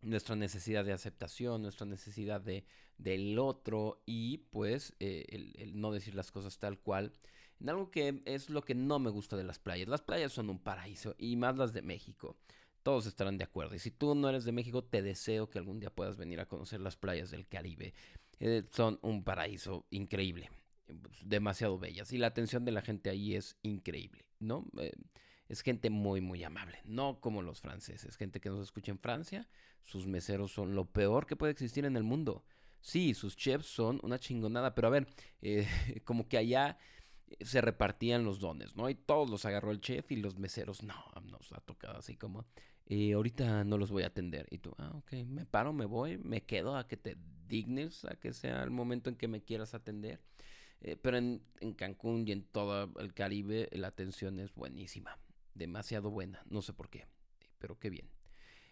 nuestra 0.01 0.35
necesidad 0.35 0.85
de 0.85 0.93
aceptación, 0.93 1.61
nuestra 1.61 1.85
necesidad 1.85 2.41
de, 2.41 2.65
del 2.97 3.39
otro 3.39 4.01
y 4.05 4.39
pues 4.49 4.93
eh, 4.99 5.25
el, 5.29 5.53
el, 5.57 5.79
no 5.79 5.91
decir 5.91 6.15
las 6.15 6.31
cosas 6.31 6.57
tal 6.59 6.79
cual. 6.79 7.13
En 7.59 7.69
algo 7.69 7.91
que 7.91 8.21
es 8.25 8.49
lo 8.49 8.61
que 8.63 8.75
no 8.75 8.99
me 8.99 9.09
gusta 9.09 9.37
de 9.37 9.43
las 9.43 9.59
playas. 9.59 9.87
Las 9.87 10.01
playas 10.01 10.33
son 10.33 10.49
un 10.49 10.59
paraíso 10.59 11.15
y 11.17 11.35
más 11.35 11.57
las 11.57 11.73
de 11.73 11.81
México. 11.81 12.35
Todos 12.83 13.05
estarán 13.05 13.37
de 13.37 13.45
acuerdo. 13.45 13.75
Y 13.75 13.79
si 13.79 13.91
tú 13.91 14.13
no 14.13 14.27
eres 14.27 14.43
de 14.43 14.51
México, 14.51 14.83
te 14.83 15.01
deseo 15.01 15.49
que 15.49 15.59
algún 15.59 15.79
día 15.79 15.89
puedas 15.89 16.17
venir 16.17 16.41
a 16.41 16.47
conocer 16.47 16.81
las 16.81 16.97
playas 16.97 17.31
del 17.31 17.47
Caribe. 17.47 17.93
Eh, 18.39 18.63
son 18.71 18.99
un 19.01 19.23
paraíso 19.23 19.85
increíble, 19.89 20.49
demasiado 21.21 21.77
bellas 21.77 22.11
y 22.11 22.17
la 22.17 22.27
atención 22.27 22.65
de 22.65 22.71
la 22.71 22.81
gente 22.81 23.09
ahí 23.09 23.35
es 23.35 23.57
increíble, 23.61 24.25
¿no? 24.39 24.65
Eh, 24.79 24.91
es 25.47 25.61
gente 25.61 25.89
muy, 25.89 26.21
muy 26.21 26.43
amable, 26.43 26.79
no 26.85 27.19
como 27.19 27.41
los 27.41 27.61
franceses, 27.61 28.17
gente 28.17 28.39
que 28.39 28.49
nos 28.49 28.61
escucha 28.61 28.91
en 28.91 28.99
Francia, 28.99 29.47
sus 29.83 30.07
meseros 30.07 30.51
son 30.51 30.75
lo 30.75 30.85
peor 30.85 31.25
que 31.25 31.35
puede 31.35 31.51
existir 31.51 31.85
en 31.85 31.95
el 31.95 32.03
mundo. 32.03 32.43
Sí, 32.81 33.13
sus 33.13 33.37
chefs 33.37 33.67
son 33.67 33.99
una 34.03 34.19
chingonada, 34.19 34.75
pero 34.75 34.87
a 34.87 34.91
ver, 34.91 35.07
eh, 35.41 35.67
como 36.03 36.27
que 36.27 36.37
allá 36.37 36.77
se 37.41 37.61
repartían 37.61 38.23
los 38.23 38.39
dones, 38.39 38.75
¿no? 38.75 38.89
Y 38.89 38.95
todos 38.95 39.29
los 39.29 39.45
agarró 39.45 39.71
el 39.71 39.81
chef 39.81 40.11
y 40.11 40.17
los 40.17 40.37
meseros, 40.37 40.83
no, 40.83 40.95
nos 41.23 41.51
ha 41.51 41.61
tocado 41.61 41.97
así 41.97 42.15
como, 42.15 42.45
ahorita 43.13 43.63
no 43.63 43.77
los 43.77 43.91
voy 43.91 44.03
a 44.03 44.07
atender. 44.07 44.47
Y 44.51 44.59
tú, 44.59 44.73
ah, 44.77 44.91
ok, 44.95 45.13
me 45.27 45.45
paro, 45.45 45.73
me 45.73 45.85
voy, 45.85 46.17
me 46.17 46.43
quedo 46.43 46.75
a 46.75 46.87
que 46.87 46.97
te 46.97 47.17
dignes, 47.47 48.05
a 48.05 48.15
que 48.15 48.33
sea 48.33 48.63
el 48.63 48.71
momento 48.71 49.09
en 49.09 49.15
que 49.15 49.27
me 49.27 49.41
quieras 49.41 49.73
atender. 49.73 50.21
Eh, 50.81 50.97
pero 50.97 51.17
en, 51.17 51.41
Cancún 51.77 52.27
y 52.27 52.33
en 52.33 52.43
todo 52.43 52.91
el 52.99 53.13
Caribe 53.13 53.69
la 53.71 53.87
atención 53.87 54.39
es 54.39 54.53
buenísima, 54.53 55.17
demasiado 55.53 56.11
buena, 56.11 56.43
no 56.49 56.61
sé 56.61 56.73
por 56.73 56.89
qué, 56.89 57.07
pero 57.57 57.79
qué 57.79 57.89
bien. 57.89 58.09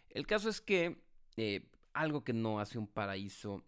El 0.10 0.28
caso 0.28 0.50
es 0.50 0.60
que 0.60 1.02
eh, 1.38 1.72
algo 1.94 2.26
que 2.26 2.34
no 2.34 2.60
hace 2.60 2.78
un 2.78 2.88
paraíso 2.88 3.64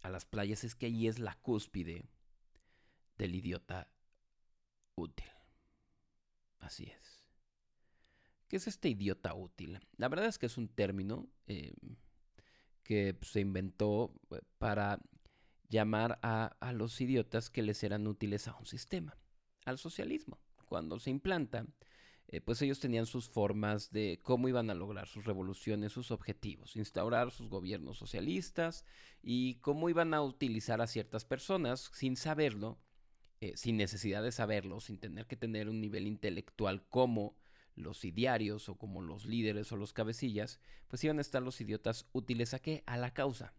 a 0.00 0.10
las 0.10 0.24
playas 0.24 0.64
es 0.64 0.74
que 0.74 0.86
ahí 0.86 1.06
es 1.06 1.20
la 1.20 1.36
cúspide 1.36 2.04
del 3.16 3.36
idiota 3.36 3.91
útil. 4.94 5.30
Así 6.58 6.84
es. 6.84 7.24
¿Qué 8.48 8.56
es 8.56 8.66
este 8.66 8.90
idiota 8.90 9.34
útil? 9.34 9.80
La 9.96 10.08
verdad 10.08 10.26
es 10.26 10.38
que 10.38 10.46
es 10.46 10.58
un 10.58 10.68
término 10.68 11.26
eh, 11.46 11.72
que 12.82 13.16
se 13.22 13.40
inventó 13.40 14.12
eh, 14.30 14.40
para 14.58 15.00
llamar 15.68 16.18
a, 16.22 16.72
los 16.74 17.00
idiotas 17.00 17.48
que 17.48 17.62
les 17.62 17.82
eran 17.82 18.06
útiles 18.06 18.46
a 18.48 18.56
un 18.56 18.66
sistema, 18.66 19.16
al 19.64 19.78
socialismo. 19.78 20.38
Cuando 20.66 20.98
se 20.98 21.08
implanta, 21.08 21.66
eh, 22.28 22.42
pues 22.42 22.60
ellos 22.60 22.78
tenían 22.78 23.06
sus 23.06 23.28
formas 23.28 23.90
de 23.90 24.20
cómo 24.22 24.48
iban 24.48 24.68
a 24.68 24.74
lograr 24.74 25.08
sus 25.08 25.24
revoluciones, 25.24 25.92
sus 25.92 26.10
objetivos, 26.10 26.76
instaurar 26.76 27.30
sus 27.30 27.48
gobiernos 27.48 27.96
socialistas 27.96 28.84
y 29.22 29.54
cómo 29.56 29.88
iban 29.88 30.12
a 30.12 30.22
utilizar 30.22 30.82
a 30.82 30.86
ciertas 30.86 31.24
personas 31.24 31.90
sin 31.94 32.16
saberlo, 32.16 32.78
sin 33.56 33.76
necesidad 33.76 34.22
de 34.22 34.32
saberlo, 34.32 34.80
sin 34.80 34.98
tener 34.98 35.26
que 35.26 35.36
tener 35.36 35.68
un 35.68 35.80
nivel 35.80 36.06
intelectual 36.06 36.84
como 36.88 37.36
los 37.74 38.04
idiarios 38.04 38.68
o 38.68 38.76
como 38.76 39.02
los 39.02 39.24
líderes 39.24 39.72
o 39.72 39.76
los 39.76 39.92
cabecillas, 39.92 40.60
pues 40.88 41.02
iban 41.04 41.18
a 41.18 41.22
estar 41.22 41.42
los 41.42 41.60
idiotas 41.60 42.06
útiles 42.12 42.54
a 42.54 42.60
qué? 42.60 42.82
A 42.86 42.96
la 42.96 43.14
causa. 43.14 43.54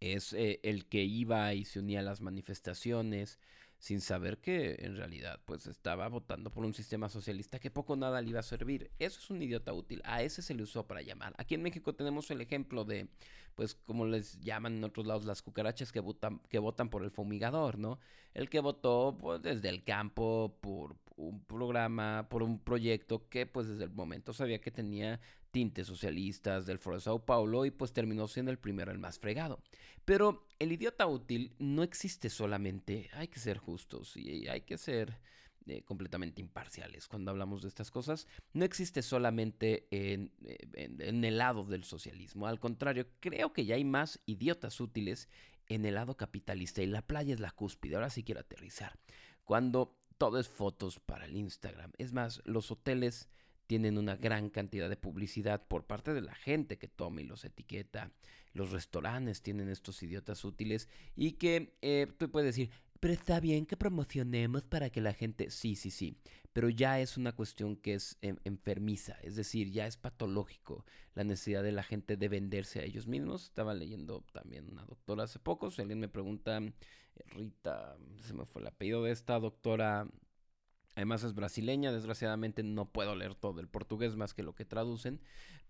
Es 0.00 0.32
eh, 0.32 0.60
el 0.62 0.86
que 0.86 1.04
iba 1.04 1.52
y 1.54 1.64
se 1.64 1.78
unía 1.78 2.00
a 2.00 2.02
las 2.04 2.20
manifestaciones 2.20 3.38
sin 3.80 4.02
saber 4.02 4.38
que 4.38 4.76
en 4.80 4.94
realidad 4.94 5.40
pues 5.46 5.66
estaba 5.66 6.06
votando 6.08 6.50
por 6.50 6.66
un 6.66 6.74
sistema 6.74 7.08
socialista 7.08 7.58
que 7.58 7.70
poco 7.70 7.96
nada 7.96 8.20
le 8.20 8.28
iba 8.28 8.40
a 8.40 8.44
servir. 8.44 8.90
Eso 8.98 9.18
es 9.18 9.30
un 9.30 9.42
idiota 9.42 9.72
útil. 9.72 10.02
A 10.04 10.22
ese 10.22 10.42
se 10.42 10.54
le 10.54 10.62
usó 10.62 10.86
para 10.86 11.00
llamar. 11.00 11.34
Aquí 11.38 11.54
en 11.54 11.62
México 11.62 11.94
tenemos 11.94 12.30
el 12.30 12.42
ejemplo 12.42 12.84
de 12.84 13.08
pues 13.54 13.74
como 13.74 14.06
les 14.06 14.38
llaman 14.40 14.76
en 14.76 14.84
otros 14.84 15.06
lados 15.06 15.24
las 15.24 15.42
cucarachas 15.42 15.92
que 15.92 16.00
votan, 16.00 16.40
que 16.50 16.58
votan 16.58 16.90
por 16.90 17.02
el 17.02 17.10
fumigador, 17.10 17.78
¿no? 17.78 17.98
El 18.34 18.50
que 18.50 18.60
votó 18.60 19.16
pues, 19.18 19.40
desde 19.40 19.70
el 19.70 19.82
campo 19.82 20.58
por 20.60 20.96
un 21.20 21.44
programa, 21.44 22.28
por 22.30 22.42
un 22.42 22.58
proyecto 22.58 23.28
que 23.28 23.46
pues 23.46 23.68
desde 23.68 23.84
el 23.84 23.90
momento 23.90 24.32
sabía 24.32 24.60
que 24.60 24.70
tenía 24.70 25.20
tintes 25.50 25.86
socialistas 25.86 26.66
del 26.66 26.78
Foro 26.78 26.96
de 26.96 27.02
Sao 27.02 27.24
Paulo 27.24 27.66
y 27.66 27.70
pues 27.70 27.92
terminó 27.92 28.26
siendo 28.28 28.50
el 28.50 28.58
primero, 28.58 28.90
el 28.90 28.98
más 28.98 29.18
fregado. 29.18 29.62
Pero 30.04 30.46
el 30.58 30.72
idiota 30.72 31.06
útil 31.06 31.54
no 31.58 31.82
existe 31.82 32.30
solamente, 32.30 33.10
hay 33.12 33.28
que 33.28 33.40
ser 33.40 33.58
justos 33.58 34.16
y 34.16 34.48
hay 34.48 34.62
que 34.62 34.78
ser 34.78 35.18
eh, 35.66 35.82
completamente 35.82 36.40
imparciales 36.40 37.06
cuando 37.06 37.30
hablamos 37.30 37.62
de 37.62 37.68
estas 37.68 37.90
cosas. 37.90 38.26
No 38.54 38.64
existe 38.64 39.02
solamente 39.02 39.86
en, 39.90 40.32
en, 40.72 41.24
el 41.24 41.36
lado 41.36 41.64
del 41.64 41.84
socialismo. 41.84 42.46
Al 42.46 42.58
contrario, 42.58 43.06
creo 43.20 43.52
que 43.52 43.66
ya 43.66 43.74
hay 43.74 43.84
más 43.84 44.20
idiotas 44.26 44.80
útiles 44.80 45.28
en 45.66 45.84
el 45.84 45.94
lado 45.94 46.16
capitalista 46.16 46.82
y 46.82 46.86
la 46.86 47.02
playa 47.02 47.34
es 47.34 47.40
la 47.40 47.50
cúspide. 47.50 47.96
Ahora 47.96 48.10
sí 48.10 48.24
quiero 48.24 48.40
aterrizar. 48.40 48.98
Cuando 49.44 49.99
todo 50.20 50.38
es 50.38 50.48
fotos 50.48 51.00
para 51.00 51.24
el 51.24 51.34
Instagram. 51.34 51.92
Es 51.96 52.12
más, 52.12 52.42
los 52.44 52.70
hoteles 52.70 53.30
tienen 53.66 53.96
una 53.96 54.16
gran 54.16 54.50
cantidad 54.50 54.90
de 54.90 54.98
publicidad 54.98 55.66
por 55.66 55.86
parte 55.86 56.12
de 56.12 56.20
la 56.20 56.34
gente 56.34 56.76
que 56.76 56.88
toma 56.88 57.22
y 57.22 57.24
los 57.24 57.46
etiqueta. 57.46 58.12
Los 58.52 58.70
restaurantes 58.70 59.40
tienen 59.40 59.70
estos 59.70 60.02
idiotas 60.02 60.44
útiles 60.44 60.90
y 61.16 61.32
que 61.32 61.74
eh, 61.80 62.06
tú 62.18 62.30
puedes 62.30 62.54
decir, 62.54 62.70
pero 63.00 63.14
está 63.14 63.40
bien 63.40 63.64
que 63.64 63.78
promocionemos 63.78 64.64
para 64.64 64.90
que 64.90 65.00
la 65.00 65.14
gente... 65.14 65.50
Sí, 65.50 65.74
sí, 65.74 65.90
sí, 65.90 66.18
pero 66.52 66.68
ya 66.68 67.00
es 67.00 67.16
una 67.16 67.32
cuestión 67.32 67.76
que 67.76 67.94
es 67.94 68.18
enfermiza, 68.20 69.16
es 69.22 69.36
decir, 69.36 69.70
ya 69.70 69.86
es 69.86 69.96
patológico 69.96 70.84
la 71.14 71.24
necesidad 71.24 71.62
de 71.62 71.72
la 71.72 71.82
gente 71.82 72.18
de 72.18 72.28
venderse 72.28 72.80
a 72.80 72.84
ellos 72.84 73.06
mismos. 73.06 73.44
Estaba 73.44 73.72
leyendo 73.72 74.22
también 74.34 74.68
una 74.70 74.84
doctora 74.84 75.24
hace 75.24 75.38
poco, 75.38 75.70
si 75.70 75.80
alguien 75.80 75.98
me 75.98 76.08
pregunta, 76.08 76.60
Rita, 77.26 77.96
se 78.20 78.34
me 78.34 78.44
fue 78.44 78.62
el 78.62 78.68
apellido 78.68 79.04
de 79.04 79.12
esta 79.12 79.38
doctora 79.38 80.08
Además 81.00 81.22
es 81.22 81.34
brasileña, 81.34 81.92
desgraciadamente 81.92 82.62
no 82.62 82.92
puedo 82.92 83.14
leer 83.14 83.34
todo 83.34 83.60
el 83.60 83.68
portugués 83.68 84.16
más 84.16 84.34
que 84.34 84.42
lo 84.42 84.54
que 84.54 84.64
traducen, 84.64 85.20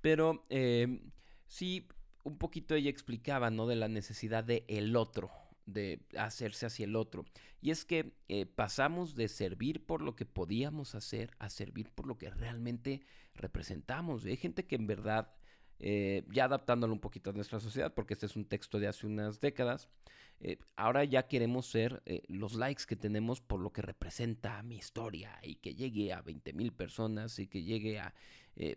pero 0.00 0.46
eh, 0.48 1.02
sí, 1.46 1.86
un 2.24 2.38
poquito 2.38 2.74
ella 2.74 2.90
explicaba, 2.90 3.50
¿no? 3.50 3.66
De 3.66 3.76
la 3.76 3.88
necesidad 3.88 4.44
de 4.44 4.64
el 4.66 4.96
otro, 4.96 5.30
de 5.66 6.04
hacerse 6.18 6.66
hacia 6.66 6.84
el 6.84 6.96
otro. 6.96 7.26
Y 7.60 7.70
es 7.70 7.84
que 7.84 8.14
eh, 8.28 8.46
pasamos 8.46 9.14
de 9.14 9.28
servir 9.28 9.84
por 9.84 10.00
lo 10.02 10.16
que 10.16 10.26
podíamos 10.26 10.94
hacer 10.94 11.30
a 11.38 11.50
servir 11.50 11.90
por 11.90 12.06
lo 12.06 12.16
que 12.16 12.30
realmente 12.30 13.02
representamos. 13.34 14.24
hay 14.24 14.36
gente 14.36 14.66
que 14.66 14.76
en 14.76 14.86
verdad, 14.86 15.32
eh, 15.80 16.24
ya 16.32 16.44
adaptándolo 16.44 16.92
un 16.92 17.00
poquito 17.00 17.30
a 17.30 17.32
nuestra 17.32 17.58
sociedad, 17.60 17.92
porque 17.94 18.14
este 18.14 18.26
es 18.26 18.36
un 18.36 18.44
texto 18.44 18.78
de 18.78 18.88
hace 18.88 19.06
unas 19.06 19.40
décadas, 19.40 19.88
eh, 20.42 20.58
ahora 20.76 21.04
ya 21.04 21.28
queremos 21.28 21.66
ser 21.66 22.02
eh, 22.06 22.22
los 22.28 22.54
likes 22.54 22.84
que 22.86 22.96
tenemos 22.96 23.42
por 23.42 23.60
lo 23.60 23.72
que 23.72 23.82
representa 23.82 24.62
mi 24.62 24.76
historia 24.76 25.38
y 25.42 25.56
que 25.56 25.74
llegue 25.74 26.14
a 26.14 26.22
20 26.22 26.54
mil 26.54 26.72
personas 26.72 27.38
y 27.38 27.46
que 27.46 27.62
llegue 27.62 27.98
a... 28.00 28.14
Eh, 28.56 28.76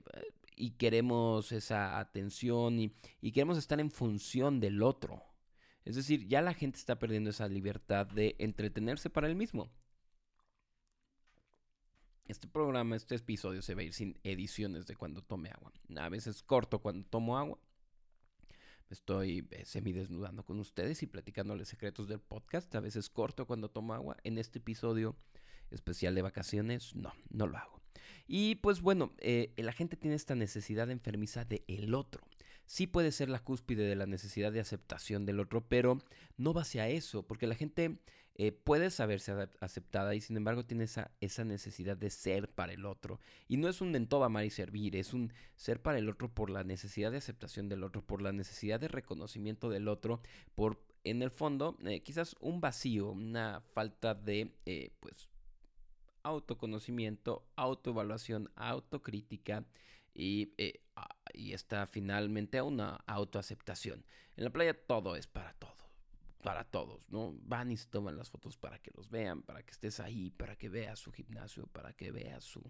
y 0.55 0.71
queremos 0.71 1.51
esa 1.51 1.99
atención 1.99 2.79
y, 2.79 2.93
y 3.21 3.31
queremos 3.31 3.57
estar 3.57 3.79
en 3.79 3.89
función 3.89 4.59
del 4.59 4.83
otro. 4.83 5.23
Es 5.83 5.95
decir, 5.95 6.27
ya 6.27 6.41
la 6.41 6.53
gente 6.53 6.77
está 6.77 6.99
perdiendo 6.99 7.29
esa 7.31 7.47
libertad 7.47 8.05
de 8.07 8.35
entretenerse 8.39 9.09
para 9.09 9.27
él 9.27 9.35
mismo. 9.35 9.71
Este 12.27 12.47
programa, 12.47 12.95
este 12.95 13.15
episodio 13.15 13.61
se 13.61 13.75
va 13.75 13.81
a 13.81 13.83
ir 13.83 13.93
sin 13.93 14.17
ediciones 14.23 14.87
de 14.87 14.95
cuando 14.95 15.21
tome 15.21 15.49
agua. 15.49 15.73
A 15.97 16.07
veces 16.07 16.41
corto 16.41 16.79
cuando 16.79 17.05
tomo 17.05 17.37
agua 17.37 17.59
estoy 18.89 19.45
eh, 19.51 19.65
semidesnudando 19.65 20.45
con 20.45 20.59
ustedes 20.59 21.03
y 21.03 21.07
platicándoles 21.07 21.67
secretos 21.67 22.07
del 22.07 22.19
podcast. 22.19 22.73
A 22.75 22.79
veces 22.79 23.09
corto 23.09 23.45
cuando 23.45 23.69
tomo 23.69 23.93
agua. 23.93 24.15
En 24.23 24.37
este 24.37 24.59
episodio 24.59 25.17
especial 25.69 26.15
de 26.15 26.21
vacaciones, 26.21 26.95
no, 26.95 27.11
no 27.29 27.47
lo 27.47 27.57
hago. 27.57 27.81
Y 28.25 28.55
pues 28.55 28.81
bueno, 28.81 29.13
eh, 29.17 29.53
la 29.57 29.73
gente 29.73 29.97
tiene 29.97 30.15
esta 30.15 30.35
necesidad 30.35 30.89
enfermiza 30.91 31.43
de 31.43 31.65
el 31.67 31.93
otro. 31.93 32.23
Sí 32.65 32.87
puede 32.87 33.11
ser 33.11 33.29
la 33.29 33.43
cúspide 33.43 33.83
de 33.83 33.95
la 33.95 34.05
necesidad 34.05 34.51
de 34.51 34.59
aceptación 34.59 35.25
del 35.25 35.39
otro, 35.39 35.67
pero 35.67 35.99
no 36.37 36.53
va 36.53 36.61
hacia 36.61 36.89
eso, 36.89 37.23
porque 37.23 37.47
la 37.47 37.55
gente 37.55 37.99
eh, 38.35 38.51
puede 38.51 38.89
saberse 38.89 39.31
aceptada 39.59 40.15
y 40.15 40.21
sin 40.21 40.37
embargo 40.37 40.65
tiene 40.65 40.85
esa, 40.85 41.11
esa 41.21 41.43
necesidad 41.43 41.95
de 41.95 42.09
ser 42.09 42.49
para 42.49 42.73
el 42.73 42.85
otro. 42.85 43.19
Y 43.47 43.57
no 43.57 43.69
es 43.69 43.79
un 43.81 43.95
en 43.95 44.07
todo 44.07 44.23
amar 44.23 44.45
y 44.45 44.49
servir, 44.49 44.95
es 44.95 45.13
un 45.13 45.31
ser 45.55 45.81
para 45.81 45.99
el 45.99 46.09
otro 46.09 46.33
por 46.33 46.49
la 46.49 46.63
necesidad 46.63 47.11
de 47.11 47.17
aceptación 47.17 47.69
del 47.69 47.83
otro, 47.83 48.01
por 48.01 48.21
la 48.21 48.31
necesidad 48.31 48.79
de 48.79 48.87
reconocimiento 48.87 49.69
del 49.69 49.87
otro, 49.87 50.21
por 50.55 50.81
en 51.03 51.21
el 51.21 51.31
fondo 51.31 51.77
eh, 51.85 52.01
quizás 52.01 52.35
un 52.39 52.61
vacío, 52.61 53.11
una 53.11 53.61
falta 53.73 54.15
de 54.15 54.55
eh, 54.65 54.91
pues 54.99 55.29
autoconocimiento, 56.23 57.45
autoevaluación, 57.55 58.49
autocrítica 58.55 59.65
y, 60.13 60.53
y 61.33 61.53
está 61.53 61.87
finalmente 61.87 62.61
una 62.61 62.95
autoaceptación. 63.07 64.05
En 64.35 64.43
la 64.43 64.49
playa 64.49 64.73
todo 64.73 65.15
es 65.15 65.27
para 65.27 65.53
todos 65.53 65.83
para 66.43 66.65
todos, 66.65 67.09
¿no? 67.09 67.33
Van 67.43 67.71
y 67.71 67.77
se 67.77 67.87
toman 67.87 68.17
las 68.17 68.29
fotos 68.29 68.57
para 68.57 68.77
que 68.77 68.91
los 68.95 69.09
vean, 69.09 69.41
para 69.41 69.63
que 69.63 69.71
estés 69.71 70.01
ahí, 70.01 70.29
para 70.29 70.57
que 70.57 70.67
veas 70.67 70.99
su 70.99 71.11
gimnasio, 71.11 71.65
para 71.67 71.93
que 71.93 72.11
veas 72.11 72.43
su, 72.43 72.61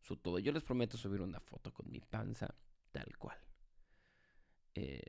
su 0.00 0.16
todo. 0.16 0.38
Yo 0.38 0.52
les 0.52 0.62
prometo 0.62 0.96
subir 0.96 1.20
una 1.20 1.40
foto 1.40 1.74
con 1.74 1.90
mi 1.90 2.00
panza 2.00 2.54
tal 2.92 3.18
cual. 3.18 3.36
Eh, 4.76 5.02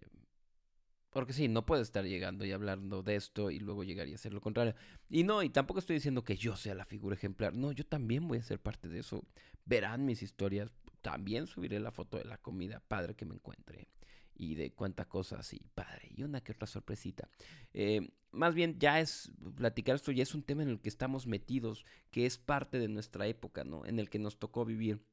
porque 1.11 1.33
sí, 1.33 1.47
no 1.47 1.65
puedo 1.65 1.81
estar 1.81 2.03
llegando 2.03 2.45
y 2.45 2.51
hablando 2.51 3.01
de 3.01 3.15
esto 3.15 3.49
y 3.49 3.59
luego 3.59 3.83
llegar 3.83 4.07
y 4.07 4.13
hacer 4.13 4.33
lo 4.33 4.41
contrario. 4.41 4.75
Y 5.09 5.23
no, 5.23 5.41
y 5.41 5.49
tampoco 5.49 5.79
estoy 5.79 5.95
diciendo 5.95 6.23
que 6.23 6.35
yo 6.35 6.55
sea 6.55 6.75
la 6.75 6.85
figura 6.85 7.15
ejemplar. 7.15 7.53
No, 7.53 7.71
yo 7.71 7.85
también 7.85 8.27
voy 8.27 8.39
a 8.39 8.43
ser 8.43 8.59
parte 8.59 8.87
de 8.89 8.99
eso. 8.99 9.23
Verán 9.65 10.05
mis 10.05 10.21
historias. 10.21 10.71
También 11.01 11.47
subiré 11.47 11.79
la 11.79 11.91
foto 11.91 12.17
de 12.17 12.25
la 12.25 12.37
comida 12.37 12.81
padre 12.87 13.15
que 13.15 13.25
me 13.25 13.35
encuentre 13.35 13.87
y 14.35 14.55
de 14.55 14.71
cuánta 14.71 15.05
cosas 15.05 15.39
así, 15.41 15.61
padre, 15.75 16.13
y 16.15 16.23
una 16.23 16.41
que 16.41 16.53
otra 16.53 16.65
sorpresita. 16.65 17.27
Eh, 17.73 18.09
más 18.31 18.53
bien 18.53 18.79
ya 18.79 18.99
es, 19.01 19.31
platicar 19.55 19.95
esto 19.95 20.13
ya 20.13 20.23
es 20.23 20.33
un 20.33 20.43
tema 20.43 20.63
en 20.63 20.69
el 20.69 20.79
que 20.79 20.87
estamos 20.87 21.27
metidos, 21.27 21.85
que 22.09 22.25
es 22.25 22.37
parte 22.37 22.79
de 22.79 22.87
nuestra 22.87 23.27
época, 23.27 23.65
¿no? 23.65 23.85
En 23.85 23.99
el 23.99 24.09
que 24.09 24.17
nos 24.17 24.39
tocó 24.39 24.63
vivir. 24.63 25.03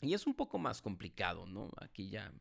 Y 0.00 0.14
es 0.14 0.26
un 0.26 0.34
poco 0.34 0.58
más 0.58 0.80
complicado, 0.80 1.46
¿no? 1.46 1.70
Aquí 1.78 2.08
ya 2.08 2.32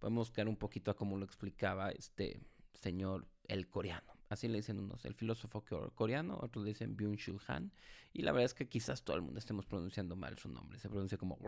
podemos 0.00 0.32
caer 0.32 0.48
un 0.48 0.56
poquito 0.56 0.90
a 0.90 0.96
como 0.96 1.16
lo 1.16 1.24
explicaba 1.24 1.90
este 1.90 2.40
señor 2.72 3.28
el 3.44 3.68
coreano. 3.68 4.14
Así 4.28 4.48
le 4.48 4.56
dicen 4.56 4.80
unos, 4.80 5.04
el 5.04 5.14
filósofo 5.14 5.64
coreano, 5.94 6.38
otros 6.42 6.64
le 6.64 6.70
dicen 6.70 6.96
Byung-Chul 6.96 7.40
Han. 7.46 7.72
Y 8.12 8.22
la 8.22 8.32
verdad 8.32 8.46
es 8.46 8.54
que 8.54 8.68
quizás 8.68 9.04
todo 9.04 9.16
el 9.16 9.22
mundo 9.22 9.38
estemos 9.38 9.64
pronunciando 9.64 10.16
mal 10.16 10.36
su 10.38 10.48
nombre. 10.48 10.78
Se 10.80 10.88
pronuncia 10.88 11.18
como 11.18 11.38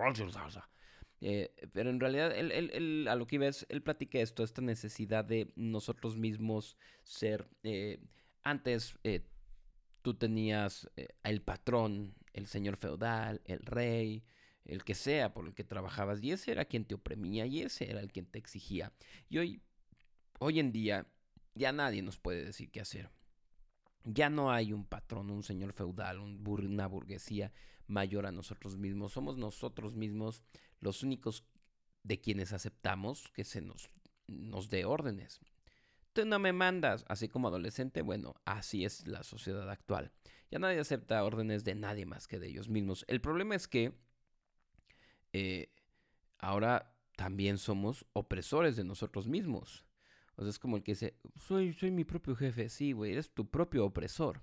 eh, 1.20 1.54
pero 1.72 1.90
en 1.90 2.00
realidad, 2.00 2.36
él, 2.36 3.06
a 3.08 3.14
lo 3.16 3.26
que 3.26 3.36
iba 3.36 3.46
es, 3.46 3.66
él 3.68 3.82
platica 3.82 4.18
esto, 4.18 4.44
esta 4.44 4.62
necesidad 4.62 5.24
de 5.24 5.52
nosotros 5.56 6.16
mismos 6.16 6.76
ser... 7.04 7.48
Eh, 7.62 7.98
antes 8.42 8.96
eh, 9.02 9.26
tú 10.02 10.14
tenías 10.14 10.88
el 11.24 11.42
patrón, 11.42 12.14
el 12.32 12.46
señor 12.46 12.76
feudal, 12.76 13.40
el 13.44 13.58
rey, 13.60 14.22
el 14.64 14.84
que 14.84 14.94
sea 14.94 15.34
por 15.34 15.46
el 15.46 15.54
que 15.54 15.64
trabajabas, 15.64 16.22
y 16.22 16.30
ese 16.30 16.52
era 16.52 16.64
quien 16.64 16.84
te 16.84 16.94
oprimía 16.94 17.46
y 17.46 17.62
ese 17.62 17.90
era 17.90 18.00
el 18.00 18.12
quien 18.12 18.26
te 18.26 18.38
exigía. 18.38 18.92
Y 19.28 19.38
hoy, 19.38 19.60
hoy 20.38 20.60
en 20.60 20.70
día, 20.70 21.08
ya 21.54 21.72
nadie 21.72 22.02
nos 22.02 22.18
puede 22.18 22.44
decir 22.44 22.70
qué 22.70 22.80
hacer. 22.80 23.10
Ya 24.04 24.30
no 24.30 24.52
hay 24.52 24.72
un 24.72 24.84
patrón, 24.84 25.30
un 25.30 25.42
señor 25.42 25.72
feudal, 25.72 26.20
una 26.20 26.86
burguesía 26.86 27.52
mayor 27.88 28.26
a 28.26 28.32
nosotros 28.32 28.76
mismos. 28.76 29.12
Somos 29.12 29.36
nosotros 29.36 29.96
mismos 29.96 30.44
los 30.86 31.02
únicos 31.02 31.44
de 32.04 32.20
quienes 32.20 32.52
aceptamos 32.52 33.28
que 33.34 33.42
se 33.42 33.60
nos, 33.60 33.90
nos 34.28 34.70
dé 34.70 34.84
órdenes. 34.84 35.40
Tú 36.12 36.24
no 36.24 36.38
me 36.38 36.52
mandas, 36.52 37.04
así 37.08 37.28
como 37.28 37.48
adolescente, 37.48 38.02
bueno, 38.02 38.36
así 38.44 38.84
es 38.84 39.06
la 39.08 39.24
sociedad 39.24 39.68
actual. 39.68 40.12
Ya 40.50 40.60
nadie 40.60 40.78
acepta 40.78 41.24
órdenes 41.24 41.64
de 41.64 41.74
nadie 41.74 42.06
más 42.06 42.28
que 42.28 42.38
de 42.38 42.46
ellos 42.46 42.68
mismos. 42.68 43.04
El 43.08 43.20
problema 43.20 43.56
es 43.56 43.66
que 43.66 43.92
eh, 45.32 45.74
ahora 46.38 46.96
también 47.16 47.58
somos 47.58 48.06
opresores 48.12 48.76
de 48.76 48.84
nosotros 48.84 49.26
mismos. 49.26 49.84
O 50.36 50.42
sea, 50.42 50.50
es 50.50 50.60
como 50.60 50.76
el 50.76 50.84
que 50.84 50.92
dice, 50.92 51.18
soy, 51.34 51.72
soy 51.72 51.90
mi 51.90 52.04
propio 52.04 52.36
jefe. 52.36 52.68
Sí, 52.68 52.92
güey, 52.92 53.12
eres 53.12 53.34
tu 53.34 53.50
propio 53.50 53.84
opresor. 53.84 54.42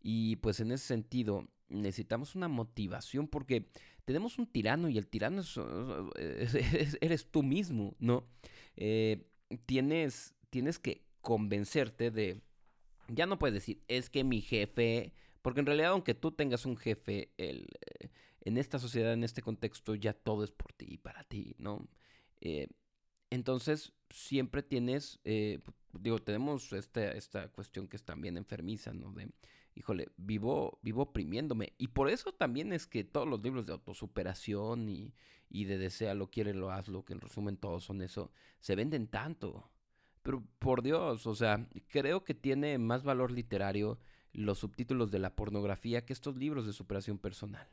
Y 0.00 0.36
pues 0.36 0.60
en 0.60 0.70
ese 0.70 0.86
sentido, 0.86 1.48
necesitamos 1.68 2.34
una 2.34 2.48
motivación 2.48 3.28
porque 3.28 3.68
tenemos 4.04 4.38
un 4.38 4.46
tirano 4.46 4.88
y 4.88 4.98
el 4.98 5.06
tirano 5.06 5.42
eres 7.00 7.30
tú 7.30 7.42
mismo, 7.42 7.94
¿no? 7.98 8.26
Eh, 8.76 9.26
tienes, 9.66 10.34
tienes 10.50 10.78
que 10.78 11.04
convencerte 11.20 12.10
de, 12.10 12.42
ya 13.08 13.26
no 13.26 13.38
puedes 13.38 13.54
decir, 13.54 13.82
es 13.88 14.10
que 14.10 14.24
mi 14.24 14.40
jefe, 14.40 15.12
porque 15.42 15.60
en 15.60 15.66
realidad 15.66 15.92
aunque 15.92 16.14
tú 16.14 16.32
tengas 16.32 16.66
un 16.66 16.76
jefe, 16.76 17.32
el, 17.38 17.68
eh, 18.00 18.10
en 18.42 18.58
esta 18.58 18.78
sociedad, 18.78 19.12
en 19.12 19.24
este 19.24 19.42
contexto, 19.42 19.94
ya 19.94 20.12
todo 20.12 20.44
es 20.44 20.52
por 20.52 20.72
ti 20.72 20.86
y 20.88 20.98
para 20.98 21.24
ti, 21.24 21.54
¿no? 21.58 21.88
Eh, 22.40 22.68
entonces, 23.30 23.92
siempre 24.10 24.62
tienes, 24.62 25.18
digo, 25.92 26.18
tenemos 26.20 26.72
esta, 26.72 27.10
esta 27.12 27.48
cuestión 27.48 27.88
que 27.88 27.96
es 27.96 28.04
también 28.04 28.36
enfermiza, 28.36 28.92
¿no? 28.92 29.12
Híjole, 29.74 30.08
vivo, 30.16 30.78
vivo 30.82 31.02
oprimiéndome. 31.02 31.72
Y 31.78 31.88
por 31.88 32.08
eso 32.08 32.32
también 32.32 32.72
es 32.72 32.86
que 32.86 33.04
todos 33.04 33.28
los 33.28 33.42
libros 33.42 33.66
de 33.66 33.72
autosuperación 33.72 34.88
y, 34.88 35.14
y 35.48 35.64
de 35.64 35.78
desea 35.78 36.14
lo 36.14 36.30
quiere, 36.30 36.54
lo 36.54 36.70
hazlo, 36.70 37.04
que 37.04 37.12
en 37.12 37.20
resumen 37.20 37.56
todos 37.56 37.84
son 37.84 38.02
eso, 38.02 38.32
se 38.60 38.76
venden 38.76 39.08
tanto. 39.08 39.70
Pero 40.22 40.42
por 40.58 40.82
Dios, 40.82 41.26
o 41.26 41.34
sea, 41.34 41.68
creo 41.88 42.24
que 42.24 42.34
tiene 42.34 42.78
más 42.78 43.02
valor 43.02 43.30
literario 43.30 43.98
los 44.32 44.58
subtítulos 44.58 45.10
de 45.10 45.18
la 45.18 45.36
pornografía 45.36 46.04
que 46.04 46.12
estos 46.12 46.36
libros 46.36 46.66
de 46.66 46.72
superación 46.72 47.18
personal. 47.18 47.68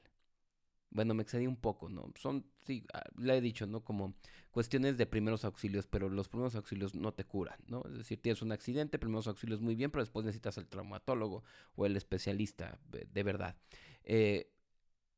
Bueno, 0.91 1.13
me 1.13 1.23
excedí 1.23 1.47
un 1.47 1.55
poco, 1.55 1.89
¿no? 1.89 2.11
Son, 2.19 2.45
sí, 2.65 2.85
ah, 2.93 3.03
le 3.17 3.37
he 3.37 3.41
dicho, 3.41 3.65
¿no? 3.65 3.83
Como 3.83 4.13
cuestiones 4.51 4.97
de 4.97 5.05
primeros 5.05 5.45
auxilios, 5.45 5.87
pero 5.87 6.09
los 6.09 6.27
primeros 6.27 6.55
auxilios 6.55 6.95
no 6.95 7.13
te 7.13 7.23
curan, 7.23 7.57
¿no? 7.67 7.83
Es 7.85 7.97
decir, 7.97 8.21
tienes 8.21 8.41
un 8.41 8.51
accidente, 8.51 8.99
primeros 8.99 9.27
auxilios 9.27 9.61
muy 9.61 9.75
bien, 9.75 9.89
pero 9.89 10.03
después 10.03 10.25
necesitas 10.25 10.57
el 10.57 10.67
traumatólogo 10.67 11.43
o 11.75 11.85
el 11.85 11.95
especialista 11.95 12.77
de 12.91 13.23
verdad. 13.23 13.55
Eh, 14.03 14.51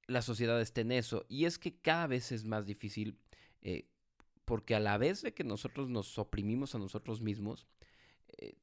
la 0.08 0.22
sociedad 0.22 0.60
está 0.62 0.82
en 0.82 0.92
eso. 0.92 1.26
Y 1.28 1.46
es 1.46 1.58
que 1.58 1.76
cada 1.76 2.08
vez 2.08 2.32
es 2.32 2.46
más 2.46 2.66
difícil, 2.66 3.18
eh, 3.62 3.88
porque 4.46 4.76
a 4.76 4.80
la 4.80 4.98
vez 4.98 5.22
de 5.22 5.34
que 5.34 5.44
nosotros 5.44 5.90
nos 5.90 6.18
oprimimos 6.18 6.76
a 6.76 6.80
nosotros 6.80 7.22
mismos, 7.22 7.68
eh, 8.38 8.56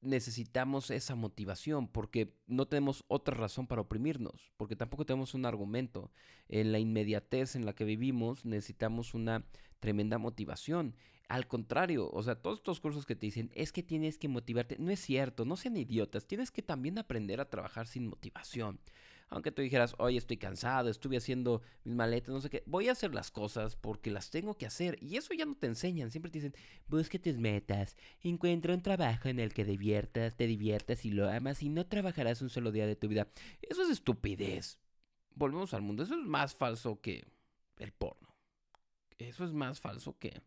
necesitamos 0.00 0.90
esa 0.90 1.14
motivación 1.14 1.88
porque 1.88 2.34
no 2.46 2.66
tenemos 2.66 3.04
otra 3.08 3.34
razón 3.34 3.66
para 3.66 3.82
oprimirnos, 3.82 4.52
porque 4.56 4.76
tampoco 4.76 5.06
tenemos 5.06 5.34
un 5.34 5.46
argumento. 5.46 6.10
En 6.48 6.72
la 6.72 6.78
inmediatez 6.78 7.56
en 7.56 7.66
la 7.66 7.74
que 7.74 7.84
vivimos 7.84 8.44
necesitamos 8.44 9.14
una 9.14 9.44
tremenda 9.80 10.18
motivación. 10.18 10.94
Al 11.28 11.46
contrario, 11.46 12.10
o 12.10 12.22
sea, 12.22 12.36
todos 12.36 12.58
estos 12.58 12.80
cursos 12.80 13.04
que 13.04 13.14
te 13.14 13.26
dicen 13.26 13.50
es 13.54 13.70
que 13.70 13.82
tienes 13.82 14.18
que 14.18 14.28
motivarte, 14.28 14.76
no 14.78 14.90
es 14.90 15.00
cierto, 15.00 15.44
no 15.44 15.56
sean 15.56 15.76
idiotas, 15.76 16.26
tienes 16.26 16.50
que 16.50 16.62
también 16.62 16.98
aprender 16.98 17.40
a 17.40 17.50
trabajar 17.50 17.86
sin 17.86 18.06
motivación 18.06 18.80
aunque 19.30 19.52
tú 19.52 19.60
dijeras, 19.60 19.94
hoy 19.98 20.16
estoy 20.16 20.38
cansado, 20.38 20.88
estuve 20.88 21.18
haciendo 21.18 21.62
mis 21.84 21.94
maletas, 21.94 22.30
no 22.30 22.40
sé 22.40 22.48
qué, 22.48 22.62
voy 22.66 22.88
a 22.88 22.92
hacer 22.92 23.14
las 23.14 23.30
cosas 23.30 23.76
porque 23.76 24.10
las 24.10 24.30
tengo 24.30 24.56
que 24.56 24.66
hacer. 24.66 24.96
Y 25.02 25.16
eso 25.16 25.34
ya 25.34 25.44
no 25.44 25.54
te 25.54 25.66
enseñan, 25.66 26.10
siempre 26.10 26.30
te 26.30 26.38
dicen, 26.38 26.54
busque 26.86 27.18
tus 27.18 27.36
metas, 27.36 27.96
encuentra 28.22 28.74
un 28.74 28.82
trabajo 28.82 29.28
en 29.28 29.38
el 29.38 29.52
que 29.52 29.64
diviertas, 29.64 30.36
te 30.36 30.46
diviertas 30.46 31.04
y 31.04 31.10
lo 31.10 31.28
amas 31.28 31.62
y 31.62 31.68
no 31.68 31.86
trabajarás 31.86 32.40
un 32.40 32.48
solo 32.48 32.72
día 32.72 32.86
de 32.86 32.96
tu 32.96 33.08
vida. 33.08 33.28
Eso 33.60 33.82
es 33.82 33.90
estupidez. 33.90 34.78
Volvemos 35.34 35.74
al 35.74 35.82
mundo, 35.82 36.02
eso 36.02 36.14
es 36.14 36.26
más 36.26 36.54
falso 36.54 37.00
que 37.00 37.24
el 37.76 37.92
porno. 37.92 38.34
Eso 39.18 39.44
es 39.44 39.52
más 39.52 39.80
falso 39.80 40.16
que, 40.18 40.40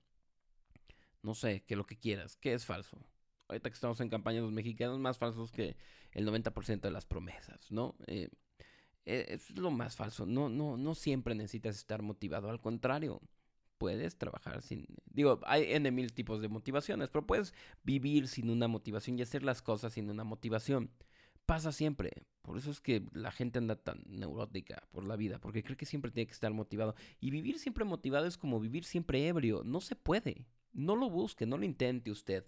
no 1.22 1.36
sé, 1.36 1.64
que 1.64 1.76
lo 1.76 1.86
que 1.86 1.98
quieras. 1.98 2.36
¿Qué 2.36 2.54
es 2.54 2.66
falso? 2.66 2.98
Ahorita 3.48 3.70
que 3.70 3.76
estamos 3.76 4.00
en 4.00 4.10
campaña 4.10 4.42
los 4.42 4.52
mexicanos, 4.52 4.98
más 4.98 5.18
falsos 5.18 5.52
que 5.52 5.76
el 6.14 6.26
90% 6.26 6.82
de 6.82 6.92
las 6.92 7.06
promesas, 7.06 7.70
¿no? 7.70 7.96
Eh, 8.08 8.30
es 9.06 9.58
lo 9.58 9.72
más 9.72 9.96
falso. 9.96 10.26
No, 10.26 10.50
no, 10.50 10.78
no 10.78 10.96
siempre 10.96 11.36
necesitas 11.36 11.76
estar 11.76 12.02
motivado. 12.02 12.50
Al 12.50 12.62
contrario, 12.62 13.22
puedes 13.78 14.16
trabajar 14.18 14.62
sin. 14.62 14.86
Digo, 15.06 15.40
hay 15.46 15.74
N 15.74 15.90
mil 15.92 16.14
tipos 16.14 16.42
de 16.42 16.48
motivaciones, 16.50 17.10
pero 17.10 17.26
puedes 17.26 17.54
vivir 17.84 18.28
sin 18.28 18.50
una 18.50 18.68
motivación 18.68 19.18
y 19.18 19.24
hacer 19.24 19.44
las 19.44 19.62
cosas 19.62 19.94
sin 19.94 20.10
una 20.10 20.24
motivación. 20.24 20.92
Pasa 21.48 21.72
siempre. 21.72 22.12
Por 22.44 22.58
eso 22.58 22.70
es 22.72 22.80
que 22.80 23.04
la 23.14 23.32
gente 23.32 23.60
anda 23.60 23.76
tan 23.76 24.04
neurótica 24.08 24.88
por 24.92 25.06
la 25.08 25.16
vida, 25.16 25.40
porque 25.40 25.64
cree 25.64 25.78
que 25.78 25.86
siempre 25.86 26.12
tiene 26.12 26.28
que 26.28 26.34
estar 26.34 26.54
motivado. 26.54 26.96
Y 27.20 27.32
vivir 27.32 27.60
siempre 27.60 27.84
motivado 27.84 28.28
es 28.28 28.38
como 28.38 28.60
vivir 28.60 28.84
siempre 28.84 29.28
ebrio. 29.28 29.64
No 29.66 29.82
se 29.82 29.96
puede. 29.96 30.46
No 30.74 30.96
lo 30.96 31.10
busque, 31.10 31.46
no 31.46 31.58
lo 31.58 31.66
intente 31.66 32.12
usted. 32.12 32.46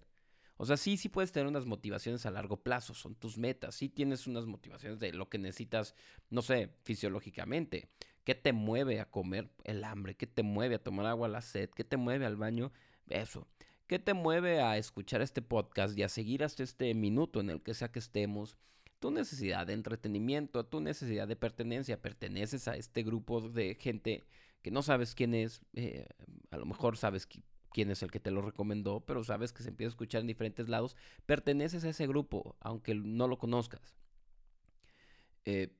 O 0.56 0.66
sea, 0.66 0.76
sí, 0.76 0.96
sí 0.96 1.08
puedes 1.08 1.32
tener 1.32 1.48
unas 1.48 1.66
motivaciones 1.66 2.26
a 2.26 2.30
largo 2.30 2.62
plazo, 2.62 2.94
son 2.94 3.14
tus 3.14 3.38
metas, 3.38 3.74
sí 3.74 3.88
tienes 3.88 4.26
unas 4.26 4.46
motivaciones 4.46 5.00
de 5.00 5.12
lo 5.12 5.28
que 5.28 5.38
necesitas, 5.38 5.94
no 6.30 6.42
sé, 6.42 6.70
fisiológicamente. 6.84 7.88
¿Qué 8.24 8.34
te 8.34 8.52
mueve 8.52 9.00
a 9.00 9.10
comer 9.10 9.50
el 9.64 9.84
hambre? 9.84 10.14
¿Qué 10.14 10.26
te 10.26 10.42
mueve 10.42 10.76
a 10.76 10.82
tomar 10.82 11.06
agua 11.06 11.28
la 11.28 11.42
sed? 11.42 11.70
¿Qué 11.70 11.84
te 11.84 11.96
mueve 11.96 12.24
al 12.24 12.36
baño? 12.36 12.72
Eso. 13.08 13.46
¿Qué 13.86 13.98
te 13.98 14.14
mueve 14.14 14.62
a 14.62 14.78
escuchar 14.78 15.20
este 15.20 15.42
podcast 15.42 15.98
y 15.98 16.02
a 16.02 16.08
seguir 16.08 16.42
hasta 16.42 16.62
este 16.62 16.94
minuto 16.94 17.40
en 17.40 17.50
el 17.50 17.62
que 17.62 17.74
sea 17.74 17.92
que 17.92 17.98
estemos? 17.98 18.56
Tu 18.98 19.10
necesidad 19.10 19.66
de 19.66 19.74
entretenimiento, 19.74 20.64
tu 20.64 20.80
necesidad 20.80 21.28
de 21.28 21.36
pertenencia. 21.36 22.00
Perteneces 22.00 22.66
a 22.66 22.76
este 22.76 23.02
grupo 23.02 23.42
de 23.42 23.74
gente 23.74 24.24
que 24.62 24.70
no 24.70 24.82
sabes 24.82 25.14
quién 25.14 25.34
es, 25.34 25.60
eh, 25.74 26.06
a 26.50 26.56
lo 26.56 26.64
mejor 26.64 26.96
sabes 26.96 27.26
quién 27.74 27.90
es 27.90 28.02
el 28.02 28.10
que 28.10 28.20
te 28.20 28.30
lo 28.30 28.40
recomendó, 28.40 29.00
pero 29.00 29.24
sabes 29.24 29.52
que 29.52 29.64
se 29.64 29.68
empieza 29.68 29.88
a 29.88 29.94
escuchar 29.94 30.20
en 30.20 30.28
diferentes 30.28 30.68
lados, 30.68 30.96
perteneces 31.26 31.84
a 31.84 31.90
ese 31.90 32.06
grupo, 32.06 32.56
aunque 32.60 32.94
no 32.94 33.28
lo 33.28 33.36
conozcas. 33.36 33.98
Eh, 35.44 35.76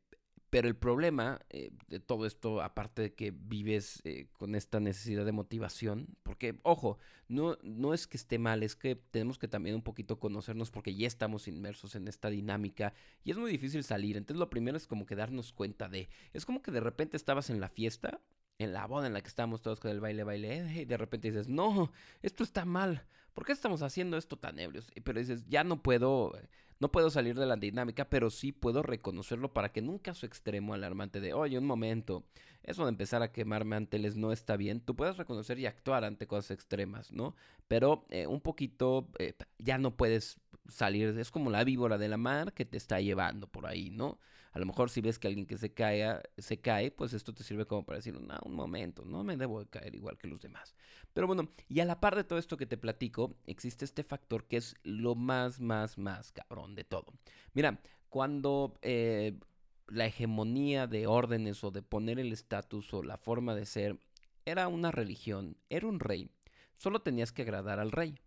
pero 0.51 0.69
el 0.69 0.77
problema 0.77 1.41
eh, 1.51 1.73
de 1.89 2.01
todo 2.01 2.27
esto, 2.27 2.63
aparte 2.63 3.03
de 3.03 3.15
que 3.15 3.33
vives 3.33 4.01
eh, 4.05 4.29
con 4.33 4.55
esta 4.55 4.79
necesidad 4.81 5.25
de 5.25 5.33
motivación, 5.33 6.17
porque, 6.23 6.59
ojo, 6.63 6.99
no, 7.29 7.59
no 7.63 7.95
es 7.95 8.07
que 8.07 8.17
esté 8.17 8.39
mal, 8.39 8.63
es 8.63 8.77
que 8.77 8.97
tenemos 8.97 9.39
que 9.39 9.49
también 9.49 9.77
un 9.77 9.83
poquito 9.83 10.19
conocernos 10.19 10.71
porque 10.71 10.95
ya 10.95 11.07
estamos 11.07 11.49
inmersos 11.49 11.95
en 11.95 12.07
esta 12.07 12.29
dinámica 12.29 12.93
y 13.25 13.31
es 13.31 13.37
muy 13.37 13.51
difícil 13.51 13.83
salir. 13.85 14.17
Entonces 14.17 14.39
lo 14.39 14.51
primero 14.51 14.77
es 14.77 14.87
como 14.87 15.07
que 15.07 15.17
darnos 15.17 15.53
cuenta 15.53 15.89
de, 15.89 16.09
es 16.33 16.45
como 16.45 16.63
que 16.63 16.71
de 16.71 16.81
repente 16.81 17.17
estabas 17.17 17.51
en 17.51 17.61
la 17.61 17.69
fiesta 17.69 18.21
en 18.59 18.73
la 18.73 18.87
boda 18.87 19.07
en 19.07 19.13
la 19.13 19.21
que 19.21 19.29
estamos 19.29 19.63
todos 19.63 19.81
con 19.81 19.91
el 19.91 20.01
baile, 20.01 20.25
baile, 20.25 20.59
eh, 20.59 20.83
y 20.83 20.85
de 20.85 20.97
repente 20.97 21.31
dices, 21.31 21.49
no, 21.49 21.93
esto 22.23 22.45
está 22.45 22.65
mal, 22.65 23.05
¿por 23.33 23.45
qué 23.45 23.53
estamos 23.53 23.83
haciendo 23.83 24.17
esto 24.17 24.37
tan 24.37 24.59
ebrios? 24.59 24.91
Pero 25.03 25.19
dices, 25.19 25.45
ya 25.49 25.65
no 25.65 25.83
puedo, 25.83 26.33
no 26.79 26.91
puedo 26.91 27.11
salir 27.11 27.37
de 27.37 27.47
la 27.47 27.57
dinámica, 27.57 28.09
pero 28.09 28.31
sí 28.31 28.53
puedo 28.53 28.83
reconocerlo 28.83 29.53
para 29.53 29.73
que 29.73 29.81
en 29.81 29.89
un 29.89 29.99
caso 29.99 30.27
extremo 30.27 30.75
alarmante 30.75 31.21
de, 31.21 31.35
oye, 31.35 31.59
un 31.59 31.67
momento, 31.67 32.25
eso 32.63 32.85
de 32.85 32.91
empezar 32.91 33.23
a 33.23 33.33
quemarme 33.33 33.77
anteles 33.77 34.17
no 34.17 34.33
está 34.33 34.57
bien, 34.57 34.81
tú 34.81 34.95
puedes 34.95 35.17
reconocer 35.17 35.59
y 35.59 35.67
actuar 35.67 36.05
ante 36.05 36.27
cosas 36.27 36.53
extremas, 36.53 37.13
¿no? 37.13 37.35
Pero 37.67 38.07
eh, 38.11 38.27
un 38.27 38.41
poquito, 38.41 39.09
eh, 39.19 39.35
ya 39.59 39.79
no 39.79 39.97
puedes 39.97 40.41
salir, 40.69 41.19
es 41.19 41.31
como 41.31 41.51
la 41.51 41.65
víbora 41.65 41.99
de 41.99 42.09
la 42.09 42.17
mar 42.17 42.53
que 42.53 42.65
te 42.65 42.77
está 42.77 43.01
llevando 43.01 43.49
por 43.49 43.67
ahí, 43.67 43.91
¿no? 43.91 44.19
A 44.55 44.61
lo 44.61 44.67
mejor 44.67 44.89
si 44.89 45.01
ves 45.01 45.19
que 45.19 45.27
alguien 45.27 45.47
que 45.47 45.59
se 45.59 45.75
cae, 45.75 46.23
se 46.39 46.61
cae, 46.61 46.93
pues 46.93 47.13
esto 47.13 47.35
te 47.35 47.43
sirve 47.43 47.67
como 47.67 47.85
para 47.85 47.99
decir, 47.99 48.21
no, 48.21 48.39
un 48.45 48.55
momento, 48.55 49.05
no 49.05 49.25
me 49.25 49.37
debo 49.37 49.59
de 49.59 49.69
caer 49.69 49.97
igual 49.97 50.17
que 50.17 50.29
los 50.29 50.41
demás. 50.41 50.77
Pero 51.13 51.27
bueno, 51.27 51.51
y 51.69 51.81
a 51.81 51.85
la 51.85 51.99
par 52.01 52.15
de 52.15 52.23
todo 52.23 52.39
esto 52.39 52.57
que 52.57 52.65
te 52.65 52.77
platico, 52.77 53.35
existe 53.47 53.85
este 53.85 54.05
factor 54.05 54.47
que 54.47 54.59
es 54.59 54.77
lo 54.85 55.17
más, 55.17 55.61
más, 55.61 55.99
más 55.99 56.31
cabrón 56.31 56.77
de 56.77 56.85
todo. 56.85 57.13
Mira, 57.53 57.81
cuando 58.09 58.79
eh, 58.83 59.41
la 59.89 60.07
hegemonía 60.07 60.87
de 60.87 61.09
órdenes 61.09 61.65
o 61.65 61.73
de 61.73 61.83
poner 61.83 62.21
el 62.21 62.33
estatus 62.33 62.95
o 62.95 63.03
la 63.03 63.19
forma 63.19 63.57
de 63.57 63.67
ser 63.67 63.99
era 64.45 64.69
una 64.69 64.93
religión, 64.93 65.57
era 65.69 65.89
un 65.89 65.99
rey, 65.99 66.31
solo 66.77 67.03
tenías 67.03 67.33
que 67.33 67.43
agradar 67.43 67.81
al 67.81 67.91
rey. 67.91 68.21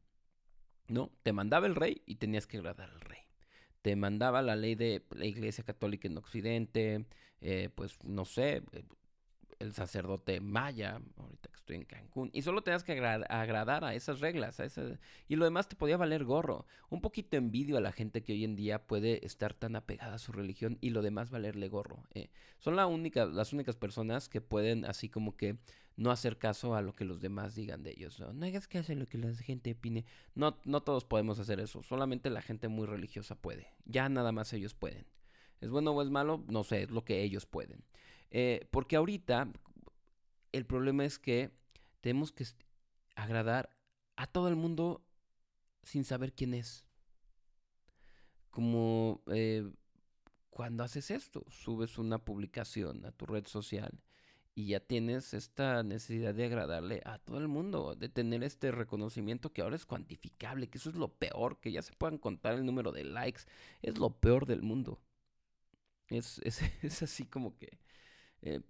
¿No? 0.89 1.11
Te 1.23 1.31
mandaba 1.31 1.67
el 1.67 1.75
rey 1.75 2.01
y 2.05 2.15
tenías 2.15 2.47
que 2.47 2.57
agradar 2.57 2.89
al 2.89 3.01
rey 3.01 3.26
te 3.87 3.95
mandaba 3.95 4.41
la 4.41 4.57
ley 4.57 4.75
de 4.75 5.01
la 5.11 5.25
Iglesia 5.25 5.63
Católica 5.63 6.09
en 6.09 6.17
Occidente, 6.17 7.05
eh, 7.39 7.69
pues 7.73 7.97
no 8.03 8.25
sé, 8.25 8.61
eh, 8.73 8.83
el 9.59 9.73
sacerdote 9.73 10.39
maya, 10.39 11.01
ahorita 11.17 11.49
que 11.49 11.55
estoy 11.55 11.75
en 11.77 11.85
Cancún, 11.85 12.29
y 12.33 12.41
solo 12.41 12.61
tenías 12.61 12.83
que 12.83 12.93
agradar 12.93 13.83
a 13.83 13.95
esas 13.95 14.19
reglas, 14.19 14.59
a 14.59 14.65
ese, 14.65 14.99
y 15.27 15.35
lo 15.35 15.45
demás 15.45 15.67
te 15.67 15.75
podía 15.75 15.97
valer 15.97 16.23
gorro. 16.23 16.65
Un 16.89 17.01
poquito 17.01 17.37
envidio 17.37 17.77
a 17.77 17.81
la 17.81 17.91
gente 17.91 18.21
que 18.23 18.33
hoy 18.33 18.43
en 18.43 18.55
día 18.55 18.85
puede 18.85 19.25
estar 19.25 19.53
tan 19.53 19.75
apegada 19.75 20.15
a 20.15 20.19
su 20.19 20.31
religión 20.31 20.77
y 20.81 20.91
lo 20.91 21.01
demás 21.01 21.29
valerle 21.29 21.67
gorro. 21.69 22.03
Eh. 22.13 22.29
Son 22.59 22.75
la 22.75 22.87
única, 22.87 23.25
las 23.25 23.53
únicas 23.53 23.75
personas 23.75 24.29
que 24.29 24.41
pueden 24.41 24.85
así 24.85 25.09
como 25.09 25.35
que 25.35 25.57
no 25.97 26.11
hacer 26.11 26.37
caso 26.37 26.75
a 26.75 26.81
lo 26.81 26.93
que 26.93 27.05
los 27.05 27.19
demás 27.19 27.55
digan 27.55 27.83
de 27.83 27.91
ellos. 27.91 28.19
No, 28.19 28.31
no 28.31 28.45
hagas 28.45 28.67
caso 28.67 28.93
lo 28.93 29.07
que 29.07 29.17
la 29.17 29.33
gente 29.33 29.71
opine. 29.71 30.05
No, 30.35 30.57
no 30.63 30.81
todos 30.81 31.03
podemos 31.03 31.39
hacer 31.39 31.59
eso, 31.59 31.83
solamente 31.83 32.29
la 32.29 32.41
gente 32.41 32.67
muy 32.67 32.85
religiosa 32.85 33.35
puede. 33.35 33.73
Ya 33.85 34.07
nada 34.07 34.31
más 34.31 34.53
ellos 34.53 34.73
pueden. 34.73 35.05
¿Es 35.59 35.69
bueno 35.69 35.91
o 35.91 36.01
es 36.03 36.09
malo? 36.09 36.43
No 36.47 36.63
sé, 36.63 36.83
es 36.83 36.91
lo 36.91 37.03
que 37.03 37.23
ellos 37.23 37.47
pueden. 37.47 37.83
Eh, 38.31 38.67
porque 38.71 38.95
ahorita 38.95 39.47
el 40.51 40.65
problema 40.65 41.05
es 41.05 41.19
que 41.19 41.51
tenemos 42.01 42.31
que 42.31 42.45
agradar 43.15 43.69
a 44.15 44.27
todo 44.27 44.47
el 44.47 44.55
mundo 44.55 45.05
sin 45.83 46.03
saber 46.03 46.33
quién 46.33 46.53
es. 46.53 46.85
Como 48.49 49.21
eh, 49.27 49.69
cuando 50.49 50.83
haces 50.83 51.11
esto, 51.11 51.45
subes 51.49 51.97
una 51.97 52.17
publicación 52.17 53.05
a 53.05 53.11
tu 53.11 53.25
red 53.25 53.45
social 53.45 54.01
y 54.55 54.69
ya 54.69 54.79
tienes 54.79 55.35
esta 55.35 55.83
necesidad 55.83 56.33
de 56.33 56.45
agradarle 56.45 57.03
a 57.05 57.19
todo 57.19 57.37
el 57.37 57.47
mundo, 57.47 57.93
de 57.93 58.09
tener 58.09 58.43
este 58.43 58.71
reconocimiento 58.71 59.53
que 59.53 59.61
ahora 59.61 59.75
es 59.75 59.85
cuantificable, 59.85 60.67
que 60.67 60.79
eso 60.79 60.89
es 60.89 60.95
lo 60.95 61.13
peor, 61.13 61.59
que 61.59 61.71
ya 61.71 61.83
se 61.83 61.93
puedan 61.93 62.17
contar 62.17 62.55
el 62.55 62.65
número 62.65 62.91
de 62.91 63.03
likes, 63.03 63.43
es 63.83 63.99
lo 63.99 64.19
peor 64.19 64.47
del 64.47 64.63
mundo. 64.63 64.99
Es, 66.07 66.39
es, 66.39 66.61
es 66.81 67.03
así 67.03 67.25
como 67.25 67.55
que 67.55 67.77
eh, 68.41 68.61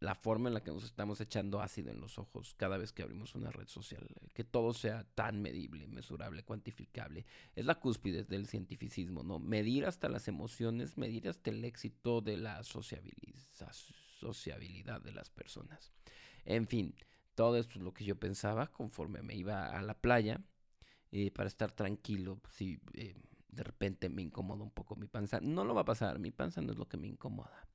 la 0.00 0.14
forma 0.14 0.48
en 0.48 0.54
la 0.54 0.62
que 0.62 0.70
nos 0.70 0.84
estamos 0.84 1.20
echando 1.20 1.60
ácido 1.60 1.90
en 1.90 2.00
los 2.00 2.18
ojos 2.18 2.54
cada 2.56 2.78
vez 2.78 2.92
que 2.92 3.02
abrimos 3.02 3.34
una 3.34 3.50
red 3.50 3.68
social, 3.68 4.08
que 4.32 4.44
todo 4.44 4.72
sea 4.72 5.04
tan 5.14 5.42
medible, 5.42 5.86
mesurable, 5.88 6.42
cuantificable, 6.42 7.26
es 7.54 7.66
la 7.66 7.78
cúspide 7.78 8.24
del 8.24 8.46
cientificismo, 8.46 9.22
¿no? 9.22 9.38
Medir 9.38 9.84
hasta 9.84 10.08
las 10.08 10.26
emociones, 10.26 10.96
medir 10.96 11.28
hasta 11.28 11.50
el 11.50 11.64
éxito 11.66 12.22
de 12.22 12.38
la 12.38 12.64
sociabilidad 12.64 15.02
de 15.02 15.12
las 15.12 15.28
personas. 15.28 15.92
En 16.46 16.66
fin, 16.66 16.94
todo 17.34 17.58
esto 17.58 17.78
es 17.78 17.84
lo 17.84 17.92
que 17.92 18.04
yo 18.04 18.18
pensaba 18.18 18.68
conforme 18.68 19.20
me 19.20 19.34
iba 19.34 19.66
a 19.66 19.82
la 19.82 19.94
playa 19.94 20.40
eh, 21.12 21.30
para 21.30 21.48
estar 21.48 21.72
tranquilo, 21.72 22.40
sí, 22.50 22.80
eh, 22.94 23.14
de 23.48 23.64
repente 23.64 24.08
me 24.08 24.22
incomoda 24.22 24.62
un 24.62 24.70
poco 24.70 24.96
mi 24.96 25.08
panza. 25.08 25.40
No 25.40 25.64
lo 25.64 25.74
va 25.74 25.82
a 25.82 25.84
pasar, 25.84 26.18
mi 26.18 26.30
panza 26.30 26.62
no 26.62 26.72
es 26.72 26.78
lo 26.78 26.88
que 26.88 26.96
me 26.96 27.08
incomoda. 27.08 27.68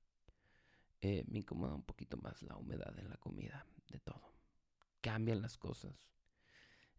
Eh, 1.02 1.24
me 1.28 1.40
incomoda 1.40 1.76
un 1.76 1.84
poquito 1.84 2.18
más 2.18 2.42
la 2.44 2.56
humedad 2.56 2.98
en 2.98 3.10
la 3.10 3.18
comida, 3.18 3.66
de 3.90 4.00
todo. 4.00 4.34
Cambian 5.02 5.42
las 5.42 5.58
cosas. 5.58 6.10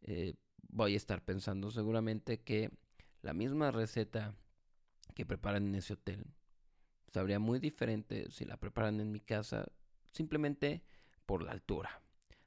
Eh, 0.02 0.34
voy 0.68 0.94
a 0.94 0.96
estar 0.96 1.24
pensando 1.24 1.70
seguramente 1.70 2.42
que 2.42 2.70
la 3.22 3.32
misma 3.32 3.70
receta 3.70 4.36
que 5.14 5.26
preparan 5.26 5.66
en 5.66 5.74
ese 5.76 5.94
hotel 5.94 6.24
sabría 7.12 7.38
muy 7.38 7.58
diferente 7.58 8.30
si 8.30 8.44
la 8.44 8.58
preparan 8.58 9.00
en 9.00 9.10
mi 9.10 9.20
casa, 9.20 9.66
simplemente 10.12 10.82
por 11.24 11.42
la 11.42 11.52
altura. 11.52 12.02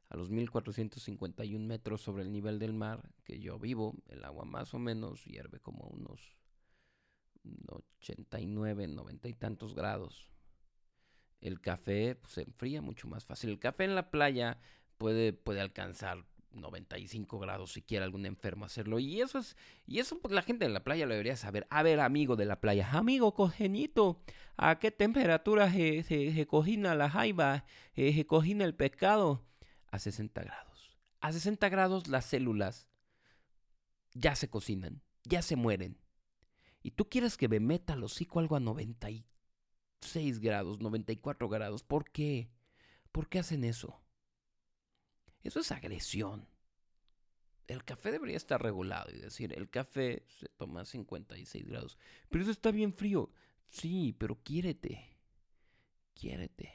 A 0.10 0.18
los 0.18 0.30
1451 0.30 1.68
metros 1.68 2.02
sobre 2.02 2.24
el 2.24 2.32
nivel 2.32 2.60
del 2.60 2.74
mar 2.74 3.12
que 3.24 3.40
yo 3.40 3.60
vivo, 3.60 3.96
el 4.08 4.24
agua 4.24 4.46
más 4.46 4.74
o 4.74 4.80
menos 4.80 5.24
hierve 5.26 5.60
como 5.60 5.86
unos 5.88 6.36
89, 8.00 8.88
90 8.88 9.28
y 9.28 9.34
tantos 9.34 9.76
grados. 9.76 10.30
El 11.42 11.62
café 11.62 12.16
pues, 12.16 12.34
se 12.34 12.42
enfría 12.42 12.82
mucho 12.82 13.08
más 13.08 13.26
fácil. 13.26 13.52
El 13.52 13.60
café 13.60 13.86
en 13.86 13.96
la 13.96 14.12
playa 14.12 14.60
puede, 14.98 15.34
puede 15.34 15.62
alcanzar 15.62 16.26
95 16.54 17.40
grados 17.40 17.74
si 17.74 17.82
quiere 17.82 18.04
algún 18.06 18.26
enfermo 18.26 18.66
hacerlo. 18.66 19.00
Y 19.00 19.22
eso 19.22 19.40
es, 19.40 19.56
y 19.86 20.00
eso 20.00 20.20
pues 20.20 20.34
la 20.34 20.42
gente 20.42 20.66
de 20.66 20.74
la 20.74 20.84
playa 20.84 21.06
lo 21.06 21.14
debería 21.14 21.38
saber. 21.38 21.68
A 21.70 21.84
ver, 21.84 22.00
amigo 22.00 22.36
de 22.36 22.46
la 22.46 22.60
playa, 22.60 22.90
amigo 22.92 23.34
cogenito, 23.34 24.22
¿a 24.58 24.80
qué 24.80 24.92
temperatura 24.92 25.72
se, 25.72 26.04
se, 26.04 26.48
cocina 26.48 26.96
la 26.96 27.10
jaiba? 27.10 27.66
Eh, 27.94 28.14
¿Se 28.14 28.26
cocina 28.26 28.66
el 28.66 28.76
pescado? 28.76 29.46
A 29.92 30.00
60 30.00 30.44
grados. 30.44 30.98
A 31.22 31.32
60 31.32 31.70
grados 31.70 32.08
las 32.08 32.26
células 32.26 32.88
ya 34.14 34.36
se 34.36 34.50
cocinan, 34.50 35.02
ya 35.24 35.42
se 35.42 35.56
mueren. 35.56 35.98
Y 36.82 36.92
tú 36.92 37.10
quieres 37.10 37.38
que 37.38 37.50
me 37.50 37.60
meta 37.60 37.94
el 37.94 38.04
hocico 38.04 38.40
algo 38.40 38.56
a 38.56 38.60
96 40.00 40.40
grados, 40.40 40.80
94 40.80 41.50
grados. 41.50 41.84
¿Por 41.84 42.10
qué? 42.10 42.50
¿Por 43.12 43.28
qué 43.28 43.40
hacen 43.40 43.64
eso? 43.64 44.02
Eso 45.44 45.60
es 45.60 45.72
agresión. 45.72 46.48
El 47.68 47.84
café 47.84 48.12
debería 48.12 48.38
estar 48.38 48.62
regulado 48.62 49.12
y 49.12 49.20
decir, 49.20 49.54
el 49.56 49.70
café 49.70 50.24
se 50.28 50.48
toma 50.58 50.82
a 50.82 50.86
56 50.86 51.68
grados. 51.68 51.98
Pero 52.30 52.42
eso 52.44 52.52
está 52.52 52.72
bien 52.72 52.94
frío. 52.94 53.32
Sí, 53.70 54.16
pero 54.18 54.42
quiérete. 54.42 55.18
Quiérete. 56.16 56.74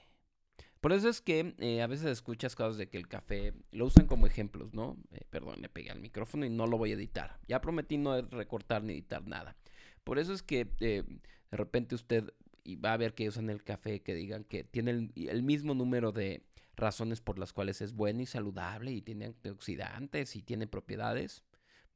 Por 0.80 0.92
eso 0.92 1.08
es 1.08 1.20
que 1.20 1.54
eh, 1.58 1.82
a 1.82 1.86
veces 1.86 2.06
escuchas 2.06 2.54
cosas 2.54 2.76
de 2.76 2.88
que 2.88 2.98
el 2.98 3.08
café 3.08 3.54
lo 3.72 3.86
usan 3.86 4.06
como 4.06 4.26
ejemplos, 4.26 4.74
¿no? 4.74 4.98
Eh, 5.12 5.24
perdón, 5.30 5.62
le 5.62 5.68
pegué 5.68 5.90
al 5.90 6.00
micrófono 6.00 6.44
y 6.44 6.50
no 6.50 6.66
lo 6.66 6.78
voy 6.78 6.92
a 6.92 6.94
editar. 6.94 7.40
Ya 7.48 7.60
prometí 7.60 7.96
no 7.96 8.20
recortar 8.20 8.84
ni 8.84 8.92
editar 8.92 9.26
nada. 9.26 9.56
Por 10.04 10.18
eso 10.18 10.32
es 10.32 10.42
que 10.42 10.68
eh, 10.80 11.02
de 11.50 11.56
repente 11.56 11.94
usted 11.94 12.32
y 12.64 12.76
va 12.76 12.94
a 12.94 12.96
ver 12.96 13.14
que 13.14 13.28
usan 13.28 13.50
el 13.50 13.62
café 13.62 14.02
que 14.02 14.14
digan 14.14 14.44
que 14.44 14.64
tiene 14.64 15.12
el 15.14 15.42
mismo 15.42 15.74
número 15.74 16.10
de 16.10 16.42
razones 16.76 17.20
por 17.20 17.38
las 17.38 17.52
cuales 17.52 17.80
es 17.80 17.92
bueno 17.92 18.22
y 18.22 18.26
saludable 18.26 18.90
y 18.90 19.02
tiene 19.02 19.26
antioxidantes 19.26 20.34
y 20.34 20.42
tiene 20.42 20.66
propiedades, 20.66 21.44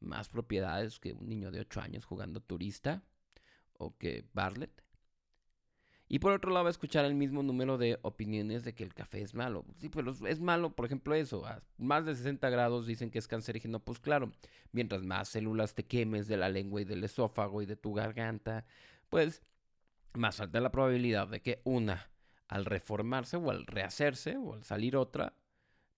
más 0.01 0.29
propiedades 0.29 1.01
que 1.01 1.13
un 1.13 1.29
niño 1.29 1.51
de 1.51 1.61
8 1.61 1.81
años 1.81 2.05
jugando 2.05 2.41
turista 2.41 3.03
o 3.73 3.97
que 3.97 4.25
Bartlett. 4.33 4.85
Y 6.11 6.21
por 6.21 6.33
otro 6.33 6.51
lado 6.51 6.65
va 6.65 6.71
a 6.71 6.73
escuchar 6.73 7.05
el 7.05 7.15
mismo 7.15 7.43
número 7.43 7.77
de 7.77 7.99
opiniones 8.01 8.65
de 8.65 8.75
que 8.75 8.83
el 8.83 8.95
café 8.95 9.21
es 9.21 9.35
malo. 9.35 9.67
Sí, 9.77 9.91
pero 9.91 10.11
es 10.27 10.41
malo, 10.41 10.75
por 10.75 10.87
ejemplo, 10.87 11.15
eso. 11.15 11.45
A 11.47 11.63
más 11.77 12.07
de 12.07 12.15
60 12.15 12.49
grados 12.49 12.87
dicen 12.87 13.11
que 13.11 13.19
es 13.19 13.29
cancerígeno. 13.29 13.81
Pues 13.81 14.01
claro, 14.01 14.33
mientras 14.73 15.03
más 15.03 15.29
células 15.29 15.75
te 15.75 15.85
quemes 15.85 16.27
de 16.27 16.39
la 16.39 16.49
lengua 16.49 16.81
y 16.81 16.87
del 16.87 17.05
esófago 17.05 17.61
y 17.61 17.67
de 17.67 17.77
tu 17.77 17.93
garganta, 17.93 18.65
pues 19.11 19.43
más 20.19 20.41
alta 20.41 20.61
la 20.61 20.71
probabilidad 20.71 21.29
de 21.29 21.41
que 21.41 21.61
una 21.65 22.11
al 22.49 22.65
reformarse 22.65 23.37
o 23.37 23.51
al 23.51 23.67
rehacerse 23.67 24.37
o 24.37 24.55
al 24.55 24.65
salir 24.65 24.97
otra, 24.97 25.35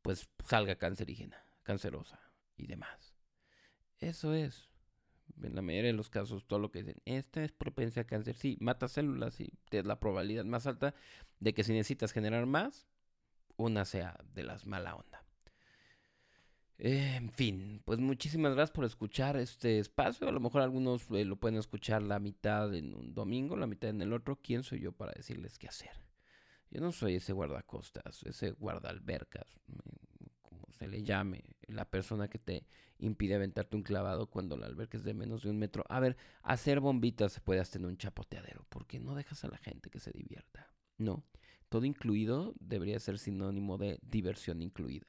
pues 0.03 0.29
salga 0.45 0.77
cancerígena, 0.77 1.43
cancerosa 1.63 2.21
y 2.57 2.67
demás. 2.67 3.15
Eso 3.99 4.35
es. 4.35 4.69
En 5.43 5.55
la 5.55 5.63
mayoría 5.63 5.91
de 5.91 5.97
los 5.97 6.11
casos, 6.11 6.47
todo 6.47 6.59
lo 6.59 6.71
que 6.71 6.83
dicen, 6.83 7.01
esta 7.05 7.43
es 7.43 7.53
propensa 7.53 8.03
a 8.03 8.05
cáncer. 8.05 8.35
Sí, 8.35 8.59
mata 8.61 8.89
células 8.89 9.41
y 9.41 9.53
es 9.71 9.87
la 9.87 10.01
probabilidad 10.01 10.45
más 10.45 10.67
alta 10.67 10.95
de 11.39 11.55
que 11.55 11.65
si 11.65 11.73
necesitas 11.73 12.13
generar 12.13 12.47
más, 12.47 12.89
una 13.57 13.85
sea 13.85 14.19
de 14.35 14.43
las 14.43 14.67
mala 14.67 14.97
onda. 14.97 15.20
En 16.83 17.31
fin, 17.31 17.83
pues 17.85 17.99
muchísimas 17.99 18.55
gracias 18.55 18.75
por 18.75 18.87
escuchar 18.87 19.37
este 19.37 19.79
espacio. 19.79 20.27
A 20.29 20.33
lo 20.33 20.41
mejor 20.41 20.63
algunos 20.63 21.11
eh, 21.11 21.27
lo 21.27 21.37
pueden 21.37 21.59
escuchar 21.59 22.03
la 22.03 22.19
mitad 22.19 22.75
en 22.75 22.95
un 22.95 23.15
domingo, 23.15 23.55
la 23.55 23.67
mitad 23.67 23.91
en 23.91 24.01
el 24.01 24.15
otro. 24.15 24.37
¿Quién 24.43 24.63
soy 24.63 24.81
yo 24.81 24.93
para 24.93 25.13
decirles 25.13 25.59
qué 25.59 25.69
hacer? 25.69 25.91
Yo 26.71 26.81
no 26.81 26.91
soy 26.91 27.17
ese 27.17 27.35
guardacostas, 27.35 28.23
ese 28.23 28.53
guardaalbercas, 28.53 29.47
como 30.41 30.73
se 30.73 30.89
le 30.89 31.03
llame, 31.03 31.45
la 31.67 31.85
persona 31.85 32.29
que 32.29 32.39
te 32.39 32.65
impide 32.99 33.35
aventarte 33.35 33.77
un 33.77 33.83
clavado 33.83 34.29
cuando 34.29 34.57
la 34.57 34.67
alberca 34.67 34.97
es 34.97 35.05
de 35.05 35.13
menos 35.13 35.43
de 35.43 35.51
un 35.51 35.59
metro. 35.59 35.85
A 35.89 36.01
ver, 36.01 36.17
hacer 36.43 36.81
bombitas 36.81 37.33
se 37.33 37.41
puede 37.43 37.61
hacer 37.61 37.83
en 37.83 37.89
un 37.89 37.99
chapoteadero, 37.99 38.65
porque 38.71 39.01
no 39.01 39.15
dejas 39.15 39.45
a 39.45 39.49
la 39.49 39.59
gente 39.59 39.91
que 39.91 40.01
se 40.01 40.13
divierta. 40.13 40.73
No, 40.97 41.25
todo 41.69 41.85
incluido 41.85 42.55
debería 42.59 42.99
ser 43.01 43.19
sinónimo 43.19 43.77
de 43.77 43.99
diversión 44.03 44.63
incluida. 44.63 45.07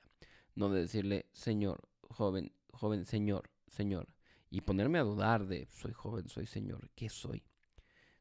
No 0.55 0.69
de 0.69 0.81
decirle, 0.81 1.27
señor, 1.33 1.89
joven, 2.09 2.51
joven, 2.71 3.05
señor, 3.05 3.49
señor, 3.67 4.13
y 4.49 4.61
ponerme 4.61 4.99
a 4.99 5.03
dudar 5.03 5.47
de, 5.47 5.67
soy 5.67 5.93
joven, 5.93 6.27
soy 6.27 6.45
señor, 6.45 6.89
¿qué 6.95 7.09
soy? 7.09 7.43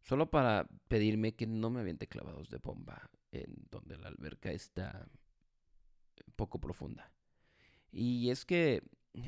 Solo 0.01 0.31
para 0.31 0.69
pedirme 0.89 1.35
que 1.35 1.47
no 1.47 1.71
me 1.71 1.81
aviente 1.81 2.07
clavados 2.07 2.49
de 2.51 2.59
bomba 2.59 3.11
en 3.33 3.67
donde 3.71 3.99
la 3.99 4.09
alberca 4.09 4.51
está 4.53 5.09
poco 6.37 6.61
profunda. 6.61 7.13
Y 7.93 8.31
es 8.31 8.45
que 8.45 8.83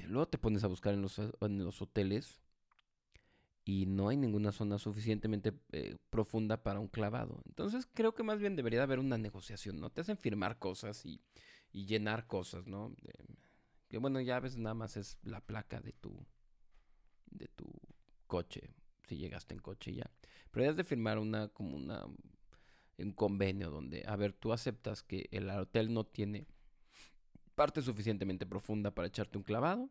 luego 0.06 0.28
te 0.28 0.38
pones 0.38 0.64
a 0.64 0.68
buscar 0.68 0.94
en 0.94 1.02
los, 1.02 1.18
en 1.18 1.64
los 1.64 1.82
hoteles 1.82 2.40
y 3.64 3.86
no 3.86 4.08
hay 4.08 4.16
ninguna 4.16 4.52
zona 4.52 4.78
suficientemente 4.78 5.52
eh, 5.72 5.96
profunda 6.10 6.62
para 6.62 6.80
un 6.80 6.88
clavado. 6.88 7.42
Entonces 7.46 7.86
creo 7.92 8.14
que 8.14 8.22
más 8.22 8.38
bien 8.38 8.56
debería 8.56 8.82
haber 8.82 8.98
una 8.98 9.18
negociación, 9.18 9.80
¿no? 9.80 9.90
Te 9.90 10.00
hacen 10.00 10.16
firmar 10.16 10.58
cosas 10.58 11.04
y, 11.04 11.20
y 11.72 11.86
llenar 11.86 12.26
cosas, 12.26 12.66
¿no? 12.66 12.94
que 13.88 13.98
bueno, 13.98 14.20
ya 14.20 14.36
a 14.36 14.40
veces 14.40 14.58
nada 14.58 14.74
más 14.74 14.96
es 14.96 15.18
la 15.22 15.40
placa 15.40 15.80
de 15.80 15.92
tu, 15.92 16.26
de 17.26 17.48
tu 17.48 17.70
coche, 18.26 18.74
si 19.06 19.18
llegaste 19.18 19.52
en 19.54 19.60
coche 19.60 19.94
ya. 19.94 20.10
Pero 20.50 20.70
has 20.70 20.76
de 20.76 20.84
firmar 20.84 21.18
una, 21.18 21.48
como 21.48 21.76
una 21.76 22.06
un 22.98 23.12
convenio 23.12 23.70
donde, 23.70 24.04
a 24.06 24.16
ver, 24.16 24.32
tú 24.32 24.52
aceptas 24.52 25.02
que 25.02 25.28
el 25.30 25.50
hotel 25.50 25.92
no 25.92 26.04
tiene 26.04 26.46
parte 27.54 27.82
suficientemente 27.82 28.46
profunda 28.46 28.92
para 28.92 29.08
echarte 29.08 29.38
un 29.38 29.44
clavado, 29.44 29.90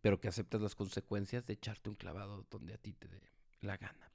pero 0.00 0.20
que 0.20 0.28
aceptas 0.28 0.60
las 0.60 0.74
consecuencias 0.74 1.46
de 1.46 1.54
echarte 1.54 1.90
un 1.90 1.96
clavado 1.96 2.46
donde 2.50 2.74
a 2.74 2.78
ti 2.78 2.92
te 2.92 3.08
dé 3.08 3.20
la 3.60 3.76
gana. 3.76 4.10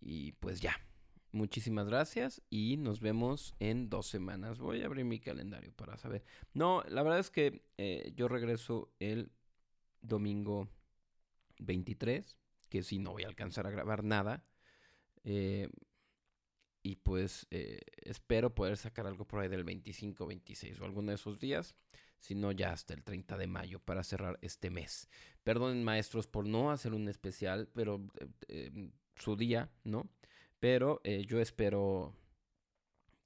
Y 0.00 0.32
pues 0.32 0.60
ya, 0.60 0.76
muchísimas 1.32 1.88
gracias 1.88 2.42
y 2.50 2.76
nos 2.76 3.00
vemos 3.00 3.54
en 3.58 3.88
dos 3.88 4.06
semanas. 4.06 4.58
Voy 4.58 4.82
a 4.82 4.86
abrir 4.86 5.04
mi 5.04 5.20
calendario 5.20 5.72
para 5.72 5.96
saber. 5.96 6.24
No, 6.54 6.82
la 6.88 7.02
verdad 7.02 7.20
es 7.20 7.30
que 7.30 7.62
eh, 7.78 8.12
yo 8.16 8.28
regreso 8.28 8.92
el 8.98 9.30
domingo 10.00 10.68
23, 11.58 12.36
que 12.68 12.82
si 12.82 12.98
no 12.98 13.12
voy 13.12 13.24
a 13.24 13.28
alcanzar 13.28 13.66
a 13.66 13.70
grabar 13.70 14.04
nada. 14.04 14.44
Eh, 15.24 15.68
y 16.86 16.94
pues 16.96 17.48
eh, 17.50 17.80
espero 18.02 18.54
poder 18.54 18.76
sacar 18.76 19.08
algo 19.08 19.26
por 19.26 19.40
ahí 19.40 19.48
del 19.48 19.64
25, 19.64 20.24
26 20.24 20.80
o 20.80 20.84
alguno 20.84 21.10
de 21.10 21.16
esos 21.16 21.40
días. 21.40 21.74
Si 22.20 22.36
no, 22.36 22.52
ya 22.52 22.72
hasta 22.72 22.94
el 22.94 23.02
30 23.02 23.36
de 23.36 23.48
mayo 23.48 23.80
para 23.80 24.04
cerrar 24.04 24.38
este 24.40 24.70
mes. 24.70 25.08
Perdonen 25.42 25.82
maestros 25.82 26.28
por 26.28 26.46
no 26.46 26.70
hacer 26.70 26.94
un 26.94 27.08
especial, 27.08 27.68
pero 27.74 28.06
eh, 28.46 28.70
em, 28.72 28.92
su 29.16 29.34
día, 29.34 29.68
¿no? 29.82 30.08
Pero 30.58 31.00
eh, 31.04 31.24
yo 31.26 31.40
espero 31.40 32.14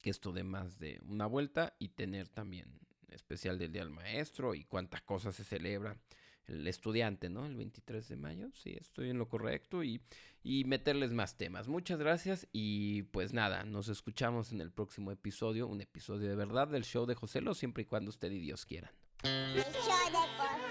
que 0.01 0.11
esto 0.11 0.33
dé 0.33 0.45
más 0.45 0.79
de 0.79 1.01
una 1.07 1.27
vuelta 1.27 1.75
y 1.79 1.89
tener 1.89 2.29
también 2.29 2.81
especial 3.09 3.59
del 3.59 3.73
Día 3.73 3.83
del 3.83 3.91
Maestro 3.91 4.55
y 4.55 4.65
cuántas 4.65 5.03
cosas 5.03 5.35
se 5.35 5.45
celebra 5.45 5.97
el 6.47 6.67
estudiante, 6.67 7.31
¿no? 7.31 7.47
El 7.47 7.57
23 7.57 8.09
de 8.09 8.17
mayo, 8.17 8.49
sí, 8.55 8.77
estoy 8.79 9.11
en 9.11 9.19
lo 9.19 9.29
correcto 9.29 9.85
y, 9.85 10.03
y 10.43 10.65
meterles 10.65 11.13
más 11.13 11.37
temas. 11.37 11.69
Muchas 11.69 11.99
gracias 11.99 12.49
y 12.53 13.03
pues 13.05 13.33
nada, 13.33 13.65
nos 13.65 13.89
escuchamos 13.89 14.53
en 14.53 14.61
el 14.61 14.73
próximo 14.73 15.13
episodio, 15.13 15.69
un 15.69 15.81
episodio 15.81 16.29
de 16.29 16.37
verdad 16.37 16.69
del 16.69 16.85
show 16.85 17.07
de 17.07 17.15
José 17.15 17.41
Lo, 17.41 17.55
siempre 17.55 17.85
y 17.85 17.87
cuando 17.87 18.11
usted 18.11 18.33
y 18.33 18.41
Dios 18.41 18.67
quieran. 18.67 18.91
Show 19.23 20.11
de 20.11 20.70